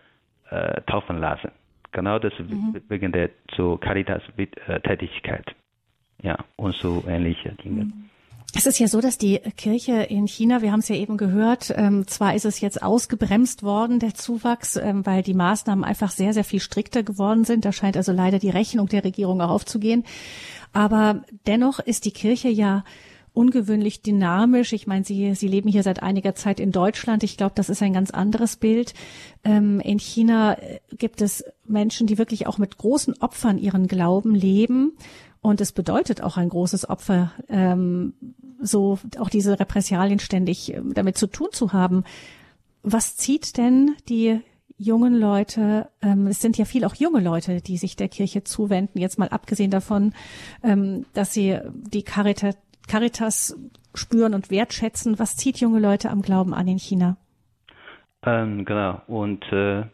[0.51, 1.51] äh, taufen lassen.
[1.93, 2.81] Genau das mhm.
[2.89, 5.55] wegen der so Caritas-Tätigkeit.
[6.23, 7.85] Ja, und so ähnliche Dinge.
[7.85, 8.11] Mhm.
[8.55, 11.75] Es ist ja so, dass die Kirche in China, wir haben es ja eben gehört,
[11.77, 16.33] ähm, zwar ist es jetzt ausgebremst worden, der Zuwachs, ähm, weil die Maßnahmen einfach sehr,
[16.33, 17.65] sehr viel strikter geworden sind.
[17.65, 20.05] Da scheint also leider die Rechnung der Regierung auch aufzugehen.
[20.73, 22.85] Aber dennoch ist die Kirche ja
[23.37, 24.73] ungewöhnlich dynamisch.
[24.73, 27.23] Ich meine, Sie, Sie leben hier seit einiger Zeit in Deutschland.
[27.23, 28.95] Ich glaube, das ist ein ganz anderes Bild.
[29.45, 34.35] Ähm, in China äh, gibt es Menschen, die wirklich auch mit großen Opfern ihren Glauben
[34.35, 34.97] leben.
[35.47, 38.15] Und es bedeutet auch ein großes Opfer, ähm,
[38.61, 42.03] so auch diese Repressalien ständig ähm, damit zu tun zu haben.
[42.83, 44.41] Was zieht denn die
[44.77, 48.99] jungen Leute, ähm, es sind ja viel auch junge Leute, die sich der Kirche zuwenden,
[48.99, 50.15] jetzt mal abgesehen davon,
[50.65, 53.57] ähm, dass sie die Caritas, Caritas
[53.95, 55.21] spüren und wertschätzen.
[55.21, 57.19] Was zieht junge Leute am Glauben an in China?
[58.25, 59.01] Ähm, genau.
[59.07, 59.85] Und äh,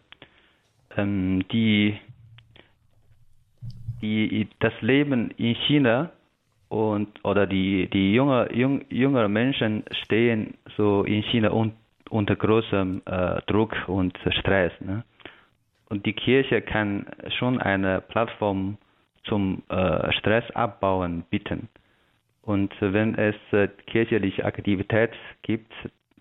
[0.97, 1.99] ähm, die,
[4.03, 6.11] die, das Leben in China
[6.69, 11.73] und oder die die junge jung, jüngere Menschen stehen so in China un,
[12.11, 14.73] unter großem äh, Druck und Stress.
[14.81, 15.05] Ne?
[15.89, 17.07] Und die Kirche kann
[17.39, 18.79] schon eine Plattform
[19.25, 21.69] zum äh, Stressabbauen bieten.
[22.43, 25.73] Und wenn es äh, kirchliche Aktivität gibt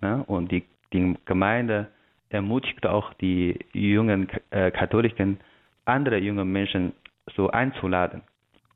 [0.02, 0.64] ne, und die,
[0.94, 1.88] die Gemeinde
[2.30, 5.40] ermutigt auch die jungen äh, Katholiken,
[5.86, 6.94] andere junge Menschen
[7.36, 8.22] so einzuladen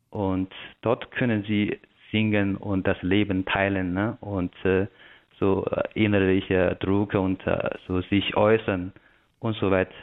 [0.09, 1.79] und dort können sie
[2.11, 4.17] singen und das Leben teilen ne?
[4.21, 4.87] und äh,
[5.39, 8.93] so äh, innerliche Druck und äh, so sich äußern
[9.39, 9.93] und so weiter.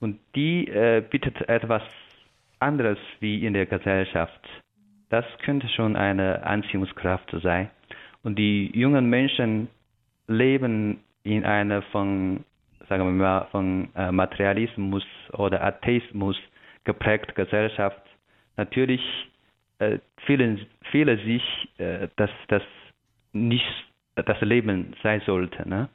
[0.00, 1.82] Und die äh, bietet etwas
[2.60, 4.40] anderes wie in der Gesellschaft.
[5.08, 7.70] Das könnte schon eine Anziehungskraft sein.
[8.22, 9.68] Und die jungen Menschen
[10.26, 12.44] leben in einer von,
[12.88, 16.36] sagen wir mal, von äh, Materialismus oder Atheismus
[16.84, 18.02] geprägte Gesellschaft.
[18.56, 19.02] Natürlich
[19.78, 21.42] äh, fühlen, fühlen sich,
[21.78, 22.62] äh, dass das
[23.32, 23.64] nicht
[24.14, 25.68] das Leben sein sollte.
[25.68, 25.88] Ne?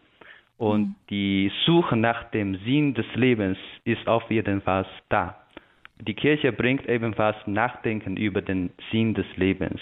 [0.57, 0.95] Und mhm.
[1.09, 5.37] die Suche nach dem Sinn des Lebens ist auf jeden Fall da.
[6.01, 9.81] Die Kirche bringt ebenfalls Nachdenken über den Sinn des Lebens.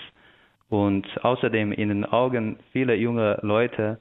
[0.70, 4.00] Und außerdem in den Augen vieler junger Leute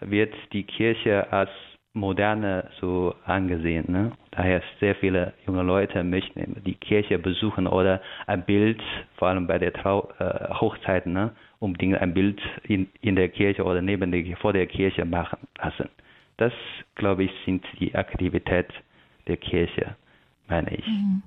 [0.00, 1.50] wird die Kirche als
[1.94, 3.84] Moderne so angesehen.
[3.88, 4.12] Ne?
[4.32, 8.82] Daher sehr viele junge Leute möchten die Kirche besuchen oder ein Bild,
[9.16, 11.30] vor allem bei der Trau äh, Hochzeiten, ne?
[11.60, 15.88] unbedingt ein Bild in, in der Kirche oder neben der, vor der Kirche machen lassen.
[16.36, 16.52] Das,
[16.96, 18.66] glaube ich, sind die Aktivität
[19.28, 19.94] der Kirche,
[20.48, 20.86] meine ich.
[20.86, 21.22] Mhm.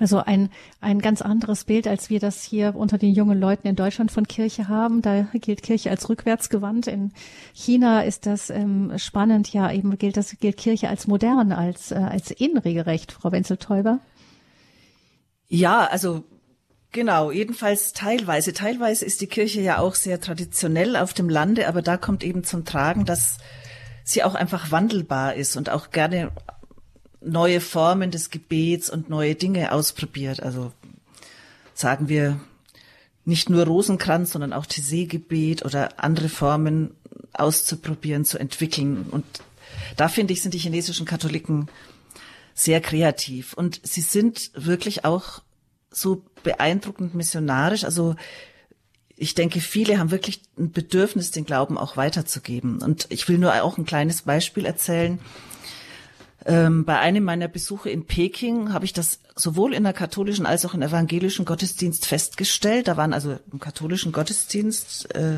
[0.00, 0.50] Also ein,
[0.80, 4.26] ein ganz anderes Bild, als wir das hier unter den jungen Leuten in Deutschland von
[4.26, 5.02] Kirche haben.
[5.02, 6.86] Da gilt Kirche als rückwärtsgewandt.
[6.86, 7.12] In
[7.52, 9.52] China ist das ähm, spannend.
[9.52, 14.00] Ja, eben gilt das, gilt Kirche als modern, als, äh, als innenregerecht, Frau Wenzel-Täuber.
[15.48, 16.24] Ja, also
[16.94, 18.52] Genau, jedenfalls teilweise.
[18.52, 22.44] Teilweise ist die Kirche ja auch sehr traditionell auf dem Lande, aber da kommt eben
[22.44, 23.38] zum Tragen, dass
[24.04, 26.30] sie auch einfach wandelbar ist und auch gerne
[27.24, 30.42] neue Formen des Gebets und neue Dinge ausprobiert.
[30.42, 30.72] Also
[31.74, 32.40] sagen wir
[33.24, 36.94] nicht nur Rosenkranz, sondern auch Tessé-Gebet oder andere Formen
[37.32, 39.06] auszuprobieren, zu entwickeln.
[39.10, 39.24] Und
[39.96, 41.68] da finde ich, sind die chinesischen Katholiken
[42.54, 43.54] sehr kreativ.
[43.54, 45.42] Und sie sind wirklich auch
[45.90, 47.84] so beeindruckend missionarisch.
[47.84, 48.16] Also
[49.16, 52.82] ich denke, viele haben wirklich ein Bedürfnis, den Glauben auch weiterzugeben.
[52.82, 55.18] Und ich will nur auch ein kleines Beispiel erzählen.
[56.46, 60.66] Ähm, bei einem meiner Besuche in Peking habe ich das sowohl in der katholischen als
[60.66, 62.88] auch im evangelischen Gottesdienst festgestellt.
[62.88, 65.36] Da waren also im katholischen Gottesdienst äh,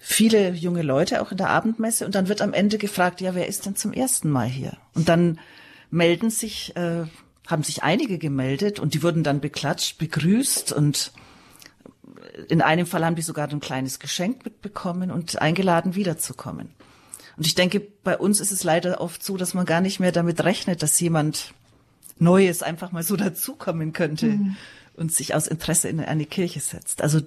[0.00, 3.48] viele junge Leute auch in der Abendmesse und dann wird am Ende gefragt, ja, wer
[3.48, 4.78] ist denn zum ersten Mal hier?
[4.94, 5.38] Und dann
[5.90, 7.04] melden sich, äh,
[7.46, 11.12] haben sich einige gemeldet und die wurden dann beklatscht, begrüßt und
[12.48, 16.70] in einem Fall haben die sogar ein kleines Geschenk mitbekommen und eingeladen wiederzukommen.
[17.38, 20.10] Und ich denke, bei uns ist es leider oft so, dass man gar nicht mehr
[20.10, 21.54] damit rechnet, dass jemand
[22.18, 24.56] Neues einfach mal so dazukommen könnte mhm.
[24.94, 27.00] und sich aus Interesse in eine Kirche setzt.
[27.00, 27.20] Also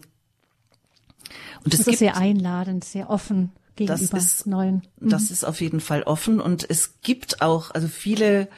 [1.64, 4.82] und es ist sehr einladend, sehr offen gegenüber das ist, Neuen.
[4.99, 5.09] Mhm.
[5.09, 8.49] Das ist auf jeden Fall offen und es gibt auch, also viele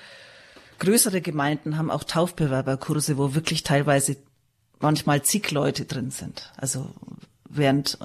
[0.79, 4.17] größere Gemeinden haben auch Taufbewerberkurse, wo wirklich teilweise
[4.79, 6.51] manchmal zig Leute drin sind.
[6.57, 6.89] Also
[7.47, 7.99] während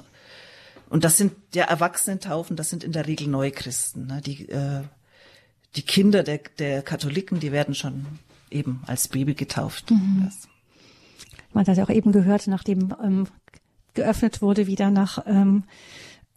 [0.89, 4.07] und das sind ja Erwachsenentaufen, das sind in der Regel Neuchristen.
[4.07, 4.21] Ne?
[4.21, 4.83] Die, äh,
[5.75, 8.05] die Kinder der, der Katholiken, die werden schon
[8.49, 9.91] eben als Baby getauft.
[9.91, 10.29] Mhm.
[11.53, 13.27] Man hat ja auch eben gehört, nachdem ähm,
[13.93, 15.63] geöffnet wurde wieder nach ähm,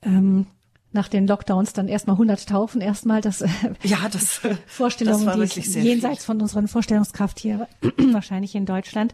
[0.02, 0.46] ähm,
[0.92, 3.20] nach den Lockdowns dann erstmal 100 Taufen erstmal.
[3.20, 3.48] Das äh,
[3.82, 6.26] ja das Vorstellungen das die jenseits viel.
[6.26, 7.68] von unseren Vorstellungskraft hier
[8.12, 9.12] wahrscheinlich in Deutschland.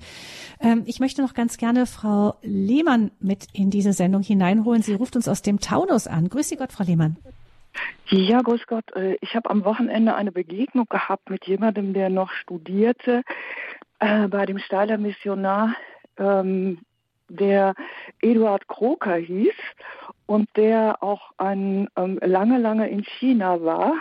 [0.60, 4.82] Ähm, ich möchte noch ganz gerne Frau Lehmann mit in diese Sendung hineinholen.
[4.82, 6.28] Sie ruft uns aus dem Taunus an.
[6.28, 7.16] Grüß Sie Gott Frau Lehmann.
[8.08, 8.94] Ja, grüß Gott.
[8.96, 13.22] Äh, ich habe am Wochenende eine Begegnung gehabt mit jemandem, der noch studierte
[13.98, 15.74] äh, bei dem Steiler Missionar,
[16.16, 16.78] ähm,
[17.28, 17.74] der
[18.20, 19.54] Eduard Kroker hieß
[20.28, 23.94] und der auch ein, ähm, lange, lange in China war.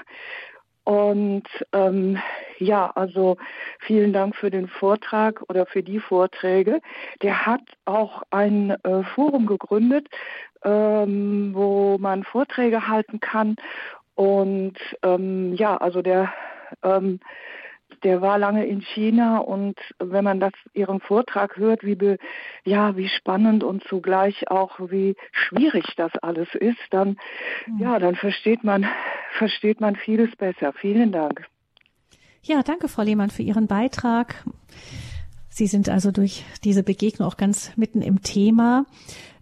[0.83, 2.17] Und ähm,
[2.59, 3.37] ja, also
[3.79, 6.81] vielen Dank für den Vortrag oder für die Vorträge.
[7.21, 10.07] Der hat auch ein äh, Forum gegründet,
[10.63, 13.55] ähm, wo man Vorträge halten kann.
[14.15, 16.33] Und ähm, ja, also der
[16.83, 17.19] ähm,
[18.03, 22.17] der war lange in China und wenn man das ihren Vortrag hört, wie be,
[22.63, 27.17] ja, wie spannend und zugleich auch wie schwierig das alles ist, dann
[27.65, 27.79] mhm.
[27.79, 28.85] ja, dann versteht man
[29.37, 30.73] versteht man vieles besser.
[30.73, 31.45] Vielen Dank.
[32.43, 34.43] Ja, danke Frau Lehmann für Ihren Beitrag.
[35.49, 38.85] Sie sind also durch diese Begegnung auch ganz mitten im Thema.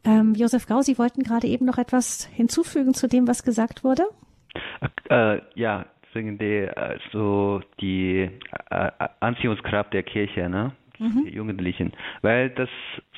[0.06, 4.04] Ähm, Josef Gau, Sie wollten gerade eben noch etwas hinzufügen zu dem, was gesagt wurde?
[5.10, 5.86] Äh, ja,
[6.16, 8.30] wegen der äh, so die
[8.70, 10.72] äh, Anziehungskraft der Kirche, ne?
[10.98, 11.26] Mhm.
[11.26, 11.92] Die Jugendlichen,
[12.22, 12.70] weil das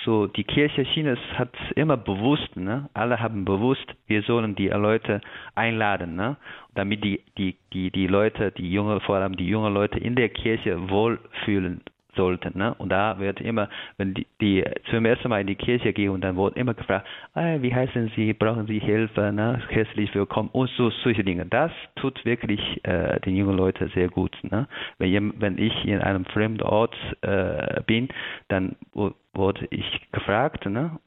[0.03, 2.89] so die Kirche Chinas hat immer bewusst, ne?
[2.95, 5.21] Alle haben bewusst, wir sollen die Leute
[5.53, 6.37] einladen, ne?
[6.73, 10.29] Damit die die die die Leute, die junge vor allem die jungen Leute in der
[10.29, 11.81] Kirche wohlfühlen
[12.17, 12.57] sollten.
[12.57, 12.73] Ne?
[12.73, 16.21] Und da wird immer, wenn die, die zum ersten Mal in die Kirche gehen und
[16.21, 19.61] dann wird immer gefragt, ah, wie heißen Sie, brauchen Sie Hilfe, ne?
[19.69, 21.45] herzlich willkommen und so solche Dinge.
[21.45, 24.35] Das tut wirklich äh, den jungen Leuten sehr gut.
[24.43, 24.67] Ne?
[24.97, 28.09] Wenn, wenn ich in einem fremden Ort äh, bin,
[28.49, 30.99] dann wurde ich gefragt, ne?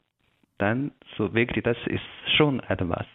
[0.57, 2.01] dann so wirklich, das ist
[2.37, 3.05] schon etwas.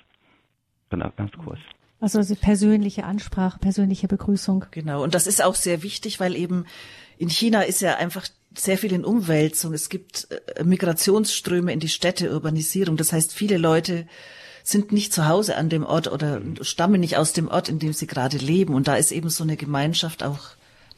[0.90, 1.58] Genau, ganz kurz.
[2.00, 4.66] Also persönliche Ansprache, persönliche Begrüßung.
[4.70, 6.66] Genau, und das ist auch sehr wichtig, weil eben
[7.18, 9.72] in China ist ja einfach sehr viel in Umwälzung.
[9.72, 12.96] Es gibt äh, Migrationsströme in die Städte, Urbanisierung.
[12.96, 14.06] Das heißt, viele Leute
[14.62, 17.92] sind nicht zu Hause an dem Ort oder stammen nicht aus dem Ort, in dem
[17.92, 18.74] sie gerade leben.
[18.74, 20.40] Und da ist eben so eine Gemeinschaft auch,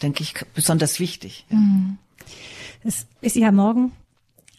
[0.03, 1.46] denke ich, besonders wichtig.
[1.51, 1.99] Mhm.
[2.82, 3.92] Es ist ja morgen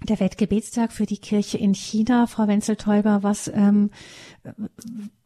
[0.04, 2.28] der Weltgebetstag für die Kirche in China.
[2.28, 3.92] Frau Wenzel-Teuber, was ähm,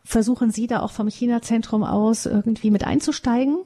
[0.03, 3.59] versuchen Sie da auch vom China-Zentrum aus irgendwie mit einzusteigen?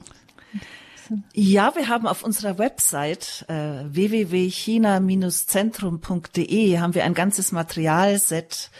[1.32, 8.70] Ja, wir haben auf unserer Website äh, www.china-zentrum.de haben wir ein ganzes Materialset,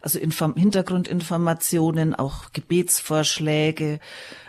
[0.00, 4.00] also Inform Hintergrundinformationen, auch Gebetsvorschläge,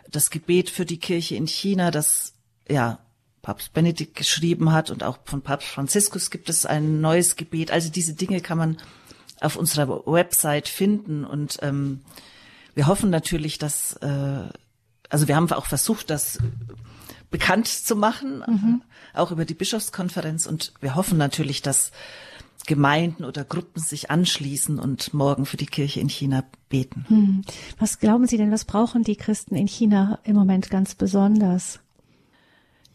[0.09, 2.35] das Gebet für die Kirche in China, das
[2.69, 2.99] ja
[3.41, 7.69] Papst Benedikt geschrieben hat und auch von Papst Franziskus gibt es ein neues Gebet.
[7.69, 8.77] Also diese Dinge kann man
[9.41, 11.99] auf unserer Website finden und ähm,
[12.75, 14.49] wir hoffen natürlich, dass äh,
[15.09, 16.39] also wir haben auch versucht, das
[17.29, 18.81] bekannt zu machen, mhm.
[19.13, 20.45] auch über die Bischofskonferenz.
[20.45, 21.91] Und wir hoffen natürlich, dass
[22.65, 27.05] Gemeinden oder Gruppen sich anschließen und morgen für die Kirche in China beten.
[27.09, 27.41] Mhm.
[27.79, 31.79] Was glauben Sie denn, was brauchen die Christen in China im Moment ganz besonders?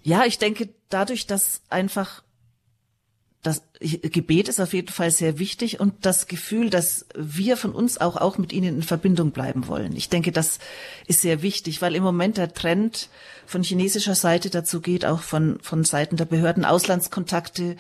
[0.03, 2.23] Ja, ich denke, dadurch, dass einfach
[3.43, 7.99] das Gebet ist auf jeden Fall sehr wichtig und das Gefühl, dass wir von uns
[7.99, 9.97] auch, auch mit ihnen in Verbindung bleiben wollen.
[9.97, 10.59] Ich denke, das
[11.07, 13.09] ist sehr wichtig, weil im Moment der Trend
[13.47, 17.77] von chinesischer Seite dazu geht, auch von, von Seiten der Behörden Auslandskontakte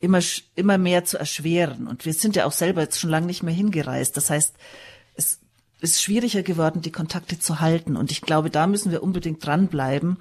[0.00, 0.20] immer,
[0.54, 1.88] immer mehr zu erschweren.
[1.88, 4.16] Und wir sind ja auch selber jetzt schon lange nicht mehr hingereist.
[4.16, 4.54] Das heißt,
[5.14, 5.40] es
[5.82, 7.96] ist schwieriger geworden, die Kontakte zu halten.
[7.96, 10.16] Und ich glaube, da müssen wir unbedingt dranbleiben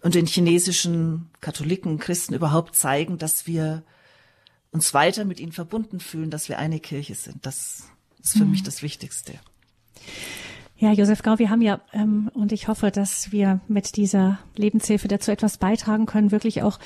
[0.00, 3.82] und den chinesischen Katholiken, Christen überhaupt zeigen, dass wir
[4.76, 7.46] uns weiter mit ihnen verbunden fühlen, dass wir eine Kirche sind.
[7.46, 7.84] Das
[8.22, 8.50] ist für mhm.
[8.50, 9.32] mich das Wichtigste.
[10.76, 15.08] Ja, Josef Gau, wir haben ja, ähm, und ich hoffe, dass wir mit dieser Lebenshilfe
[15.08, 16.78] dazu etwas beitragen können, wirklich auch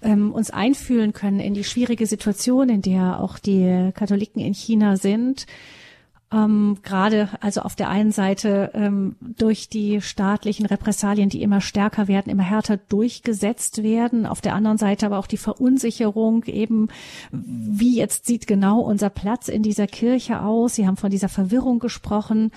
[0.00, 4.96] ähm, uns einfühlen können in die schwierige Situation, in der auch die Katholiken in China
[4.96, 5.46] sind
[6.34, 12.08] ähm, gerade also auf der einen Seite ähm, durch die staatlichen Repressalien, die immer stärker
[12.08, 16.88] werden, immer härter durchgesetzt werden, auf der anderen Seite aber auch die Verunsicherung eben,
[17.30, 20.74] wie jetzt sieht genau unser Platz in dieser Kirche aus.
[20.74, 22.50] Sie haben von dieser Verwirrung gesprochen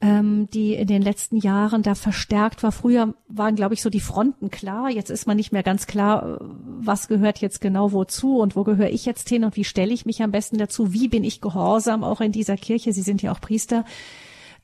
[0.00, 2.70] ähm, die in den letzten Jahren da verstärkt war.
[2.70, 4.90] Früher waren, glaube ich, so die Fronten klar.
[4.90, 6.44] Jetzt ist man nicht mehr ganz klar, äh,
[6.80, 10.06] was gehört jetzt genau wozu und wo gehöre ich jetzt hin und wie stelle ich
[10.06, 10.92] mich am besten dazu?
[10.92, 12.92] Wie bin ich gehorsam auch in dieser Kirche?
[12.92, 13.84] Sie sind ja auch Priester.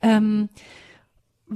[0.02, 0.50] Ähm,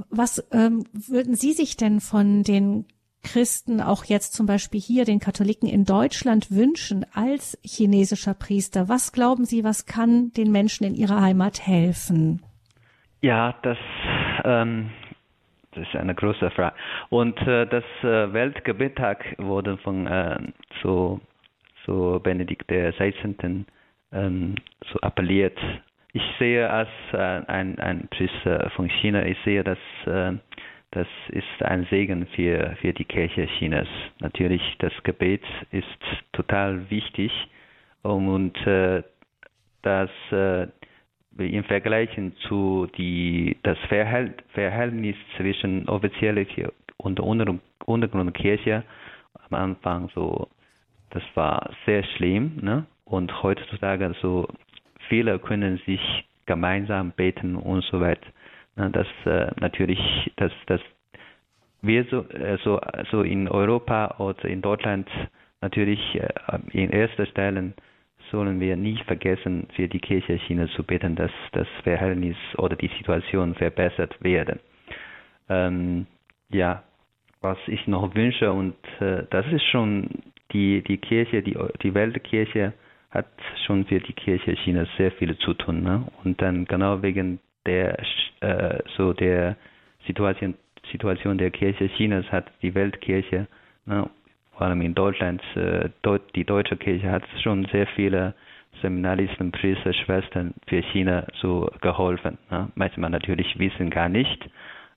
[0.09, 2.85] was ähm, würden Sie sich denn von den
[3.23, 8.89] Christen auch jetzt zum Beispiel hier den Katholiken in Deutschland wünschen als chinesischer Priester?
[8.89, 12.41] Was glauben Sie, was kann den Menschen in ihrer Heimat helfen?
[13.21, 13.77] Ja, das,
[14.45, 14.91] ähm,
[15.71, 16.75] das ist eine große Frage.
[17.09, 20.39] Und äh, das äh, Weltgebettag wurde von äh,
[20.81, 21.19] so,
[21.85, 23.65] so Benedikt XVI.
[24.11, 24.55] Ähm,
[24.91, 25.57] so appelliert.
[26.13, 30.33] Ich sehe als äh, ein, ein Priester von China, ich sehe, dass äh,
[30.91, 33.87] das ist ein Segen für, für die Kirche Chinas.
[34.21, 35.85] Natürlich, das Gebet ist
[36.31, 37.31] total wichtig
[38.01, 39.03] und äh,
[39.83, 40.67] das äh,
[41.37, 42.09] im Vergleich
[42.47, 46.45] zu die, das Verhältnis zwischen offizieller
[46.97, 48.83] und Untergrundkirche
[49.49, 50.49] am Anfang so,
[51.11, 52.85] das war sehr schlimm, ne?
[53.05, 54.47] Und heutzutage so
[55.07, 56.01] viele können sich
[56.45, 58.27] gemeinsam beten und so weiter.
[58.75, 59.99] Das äh, natürlich,
[60.37, 60.81] dass das
[61.81, 62.79] wir so, äh, so,
[63.11, 65.09] so in Europa oder in Deutschland
[65.61, 66.29] natürlich äh,
[66.71, 67.73] in erster Stelle
[68.31, 72.89] sollen wir nicht vergessen, für die Kirche China zu beten, dass das Verhältnis oder die
[72.97, 74.59] Situation verbessert werden.
[75.49, 76.05] Ähm,
[76.49, 76.83] ja,
[77.41, 80.09] was ich noch wünsche und äh, das ist schon
[80.51, 82.73] die die Kirche, die die Weltkirche
[83.11, 83.27] hat
[83.65, 85.83] schon für die Kirche China sehr viel zu tun.
[85.83, 86.03] Ne?
[86.23, 87.97] Und dann genau wegen der
[88.41, 89.55] äh, so der
[90.05, 90.55] Situation
[90.91, 93.47] Situation der Kirche Chinas hat die Weltkirche,
[93.85, 94.09] ne,
[94.59, 95.87] vor allem in Deutschland, äh,
[96.35, 98.33] die deutsche Kirche hat schon sehr viele
[98.81, 102.37] Seminaristen, Priester, Schwestern für China so geholfen.
[102.51, 102.67] Ne?
[102.75, 104.49] Manchmal natürlich wissen gar nicht,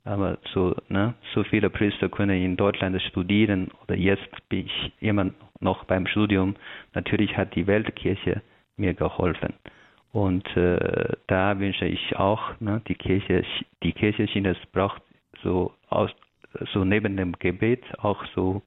[0.04, 5.30] aber so, ne, so viele Priester können in Deutschland studieren oder jetzt bin ich immer
[5.60, 6.56] noch beim Studium.
[6.94, 8.42] Natürlich hat die Weltkirche
[8.76, 9.54] mir geholfen.
[10.10, 13.44] Und äh, da wünsche ich auch, ne, die Kirche,
[13.84, 15.02] die Kirche Chinas braucht
[15.44, 16.10] so aus,
[16.72, 18.60] so neben dem Gebet auch so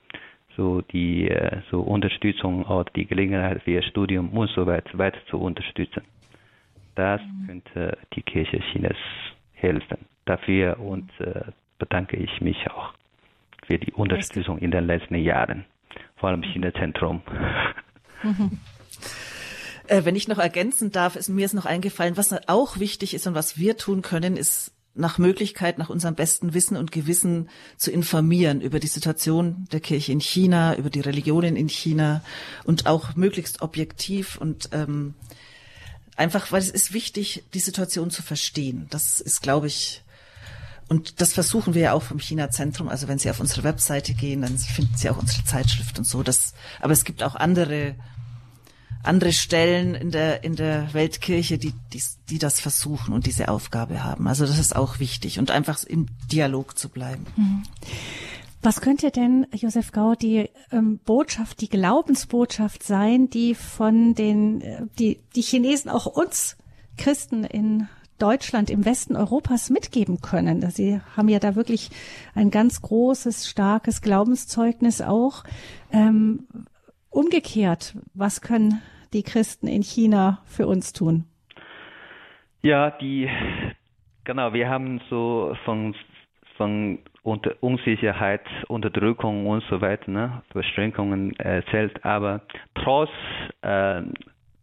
[0.55, 5.37] so die äh, so Unterstützung oder die Gelegenheit für Studium und so weiter weiter zu
[5.37, 6.01] unterstützen.
[6.95, 7.47] Das mhm.
[7.47, 8.97] könnte die Kirche Chinas
[9.53, 9.97] helfen.
[10.25, 12.93] Dafür und äh, bedanke ich mich auch
[13.65, 15.65] für die Unterstützung in den letzten Jahren,
[16.17, 17.21] vor allem China-Zentrum.
[18.23, 18.59] Mhm.
[19.87, 23.27] Äh, wenn ich noch ergänzen darf, ist mir ist noch eingefallen, was auch wichtig ist
[23.27, 27.91] und was wir tun können, ist nach Möglichkeit, nach unserem besten Wissen und Gewissen zu
[27.91, 32.23] informieren über die Situation der Kirche in China, über die Religionen in China
[32.63, 35.13] und auch möglichst objektiv und ähm,
[36.15, 38.87] einfach, weil es ist wichtig, die Situation zu verstehen.
[38.89, 40.01] Das ist, glaube ich,
[40.87, 42.89] und das versuchen wir ja auch vom China-Zentrum.
[42.89, 46.21] Also wenn Sie auf unsere Webseite gehen, dann finden Sie auch unsere Zeitschrift und so.
[46.21, 47.95] Das, aber es gibt auch andere
[49.07, 54.03] andere Stellen in der, in der Weltkirche, die, die, die das versuchen und diese Aufgabe
[54.03, 54.27] haben.
[54.27, 57.25] Also das ist auch wichtig und einfach im Dialog zu bleiben.
[57.35, 57.63] Mhm.
[58.61, 64.81] Was könnte denn, Josef Gau, die ähm, Botschaft, die Glaubensbotschaft sein, die von den, äh,
[64.97, 66.57] die, die Chinesen auch uns
[66.97, 67.87] Christen in
[68.17, 70.67] Deutschland, im Westen Europas mitgeben können?
[70.71, 71.91] Sie haben ja da wirklich
[72.33, 75.43] ein ganz großes, starkes Glaubenszeugnis auch.
[75.91, 76.47] Ähm,
[77.11, 78.81] umgekehrt, was können
[79.13, 81.25] die Christen in China für uns tun?
[82.61, 83.29] Ja, die,
[84.23, 85.95] genau, wir haben so von,
[86.57, 92.41] von unter Unsicherheit, Unterdrückung und so weiter, ne, Beschränkungen erzählt, aber
[92.75, 93.09] trotz
[93.61, 94.01] äh,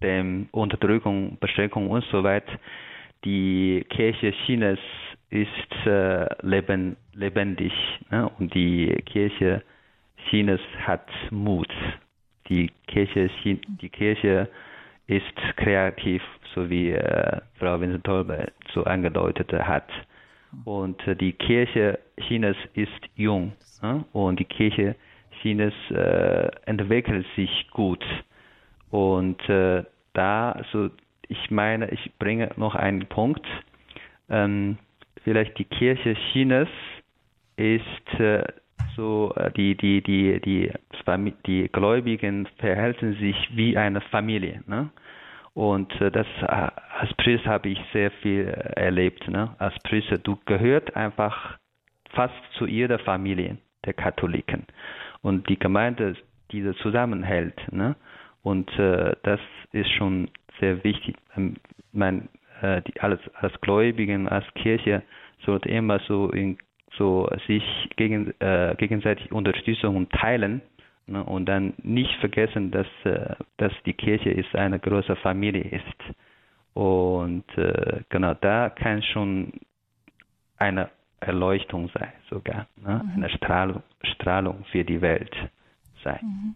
[0.02, 2.52] dem Unterdrückung, Beschränkung und so weiter,
[3.24, 4.78] die Kirche Chinas
[5.30, 7.72] ist äh, leben, lebendig
[8.10, 8.30] ne?
[8.38, 9.62] und die Kirche
[10.28, 11.72] Chinas hat Mut
[12.48, 14.48] die Kirche, die Kirche
[15.06, 16.22] ist kreativ,
[16.54, 19.88] so wie äh, Frau Vincent Tolbe so angedeutet hat.
[20.64, 24.94] Und äh, die Kirche Chinas ist jung äh, und die Kirche
[25.40, 28.04] Chinas äh, entwickelt sich gut.
[28.90, 30.90] Und äh, da, so
[31.28, 33.46] ich meine, ich bringe noch einen Punkt.
[34.28, 34.76] Ähm,
[35.24, 36.68] vielleicht die Kirche Chinas
[37.56, 38.44] ist äh,
[38.96, 40.72] so äh, die die die die
[41.46, 44.90] die Gläubigen verhalten sich wie eine Familie ne?
[45.54, 49.54] und äh, das äh, als Priester habe ich sehr viel erlebt ne?
[49.58, 51.58] als Priester du gehört einfach
[52.10, 54.66] fast zu jeder Familie der Katholiken
[55.22, 56.16] und die Gemeinde
[56.50, 57.96] diese zusammenhält ne?
[58.42, 59.40] und äh, das
[59.72, 60.30] ist schon
[60.60, 61.56] sehr wichtig ähm,
[61.92, 62.28] man
[62.60, 65.02] äh, die, als als Gläubigen als Kirche
[65.44, 66.58] sollte immer so in
[66.98, 67.64] so sich
[67.96, 70.62] gegen, äh, gegenseitig Unterstützung und teilen
[71.06, 76.16] ne, und dann nicht vergessen, dass, äh, dass die Kirche ist eine große Familie ist.
[76.74, 79.52] Und äh, genau da kann schon
[80.56, 80.90] eine
[81.20, 83.12] Erleuchtung sein, sogar ne, mhm.
[83.16, 85.34] eine Strahlung, Strahlung für die Welt
[86.02, 86.20] sein.
[86.22, 86.54] Mhm.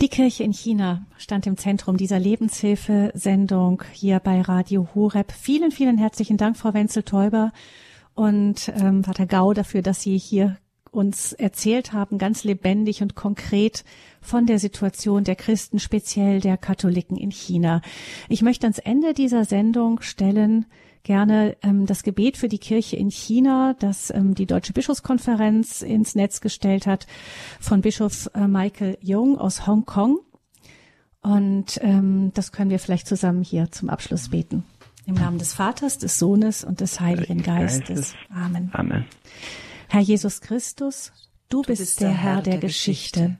[0.00, 5.30] Die Kirche in China stand im Zentrum dieser Lebenshilfe-Sendung hier bei Radio Horeb.
[5.30, 7.52] Vielen, vielen herzlichen Dank, Frau Wenzel-Täuber
[8.14, 10.56] und ähm, Vater Gau, dafür, dass Sie hier
[10.90, 13.84] uns erzählt haben, ganz lebendig und konkret
[14.20, 17.80] von der Situation der Christen, speziell der Katholiken in China.
[18.28, 20.66] Ich möchte ans Ende dieser Sendung stellen
[21.02, 26.14] gerne ähm, das Gebet für die Kirche in China, das ähm, die Deutsche Bischofskonferenz ins
[26.14, 27.06] Netz gestellt hat,
[27.58, 30.18] von Bischof äh, Michael Jung aus Hongkong.
[31.22, 34.64] Und ähm, das können wir vielleicht zusammen hier zum Abschluss beten.
[35.10, 38.14] Im Namen des Vaters, des Sohnes und des Heiligen Geistes.
[38.32, 38.70] Amen.
[38.72, 39.06] Amen.
[39.88, 41.10] Herr Jesus Christus,
[41.48, 43.36] du, du bist, bist der Herr der, der Geschichte.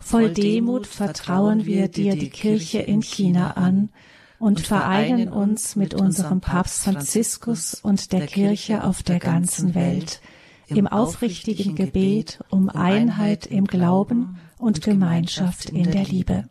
[0.00, 3.90] Voll Demut vertrauen wir dir die Kirche in China an
[4.38, 10.22] und vereinen uns mit unserem Papst Franziskus und der Kirche auf der ganzen Welt
[10.68, 16.48] im aufrichtigen Gebet um Einheit im Glauben und Gemeinschaft in der Liebe.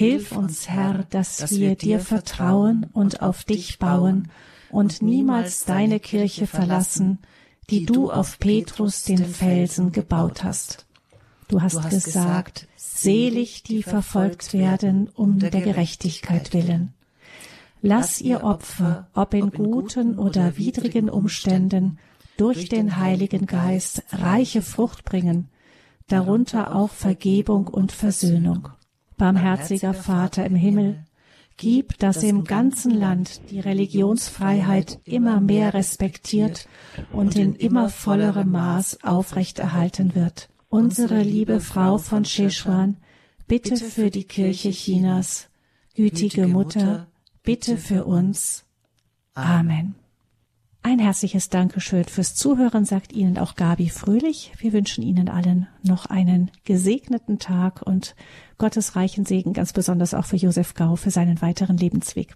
[0.00, 4.30] Hilf uns, Herr, dass wir dir vertrauen und auf dich bauen
[4.70, 7.18] und niemals deine Kirche verlassen,
[7.68, 10.86] die du auf Petrus den Felsen gebaut hast.
[11.48, 16.94] Du hast gesagt, Selig, die verfolgt werden um der Gerechtigkeit willen.
[17.82, 21.98] Lass ihr Opfer, ob in guten oder widrigen Umständen,
[22.38, 25.50] durch den Heiligen Geist reiche Frucht bringen,
[26.08, 28.70] darunter auch Vergebung und Versöhnung.
[29.20, 31.04] Barmherziger Vater im Himmel,
[31.58, 36.66] gib, dass im ganzen Land die Religionsfreiheit immer mehr respektiert
[37.12, 40.48] und in immer vollerem Maß aufrechterhalten wird.
[40.70, 42.96] Unsere liebe Frau von Sichuan,
[43.46, 45.50] bitte für die Kirche Chinas,
[45.94, 47.06] gütige Mutter,
[47.42, 48.64] bitte für uns.
[49.34, 49.99] Amen.
[50.82, 54.52] Ein herzliches Dankeschön fürs Zuhören, sagt Ihnen auch Gabi Fröhlich.
[54.58, 58.14] Wir wünschen Ihnen allen noch einen gesegneten Tag und
[58.56, 62.34] Gottes reichen Segen, ganz besonders auch für Josef Gau für seinen weiteren Lebensweg.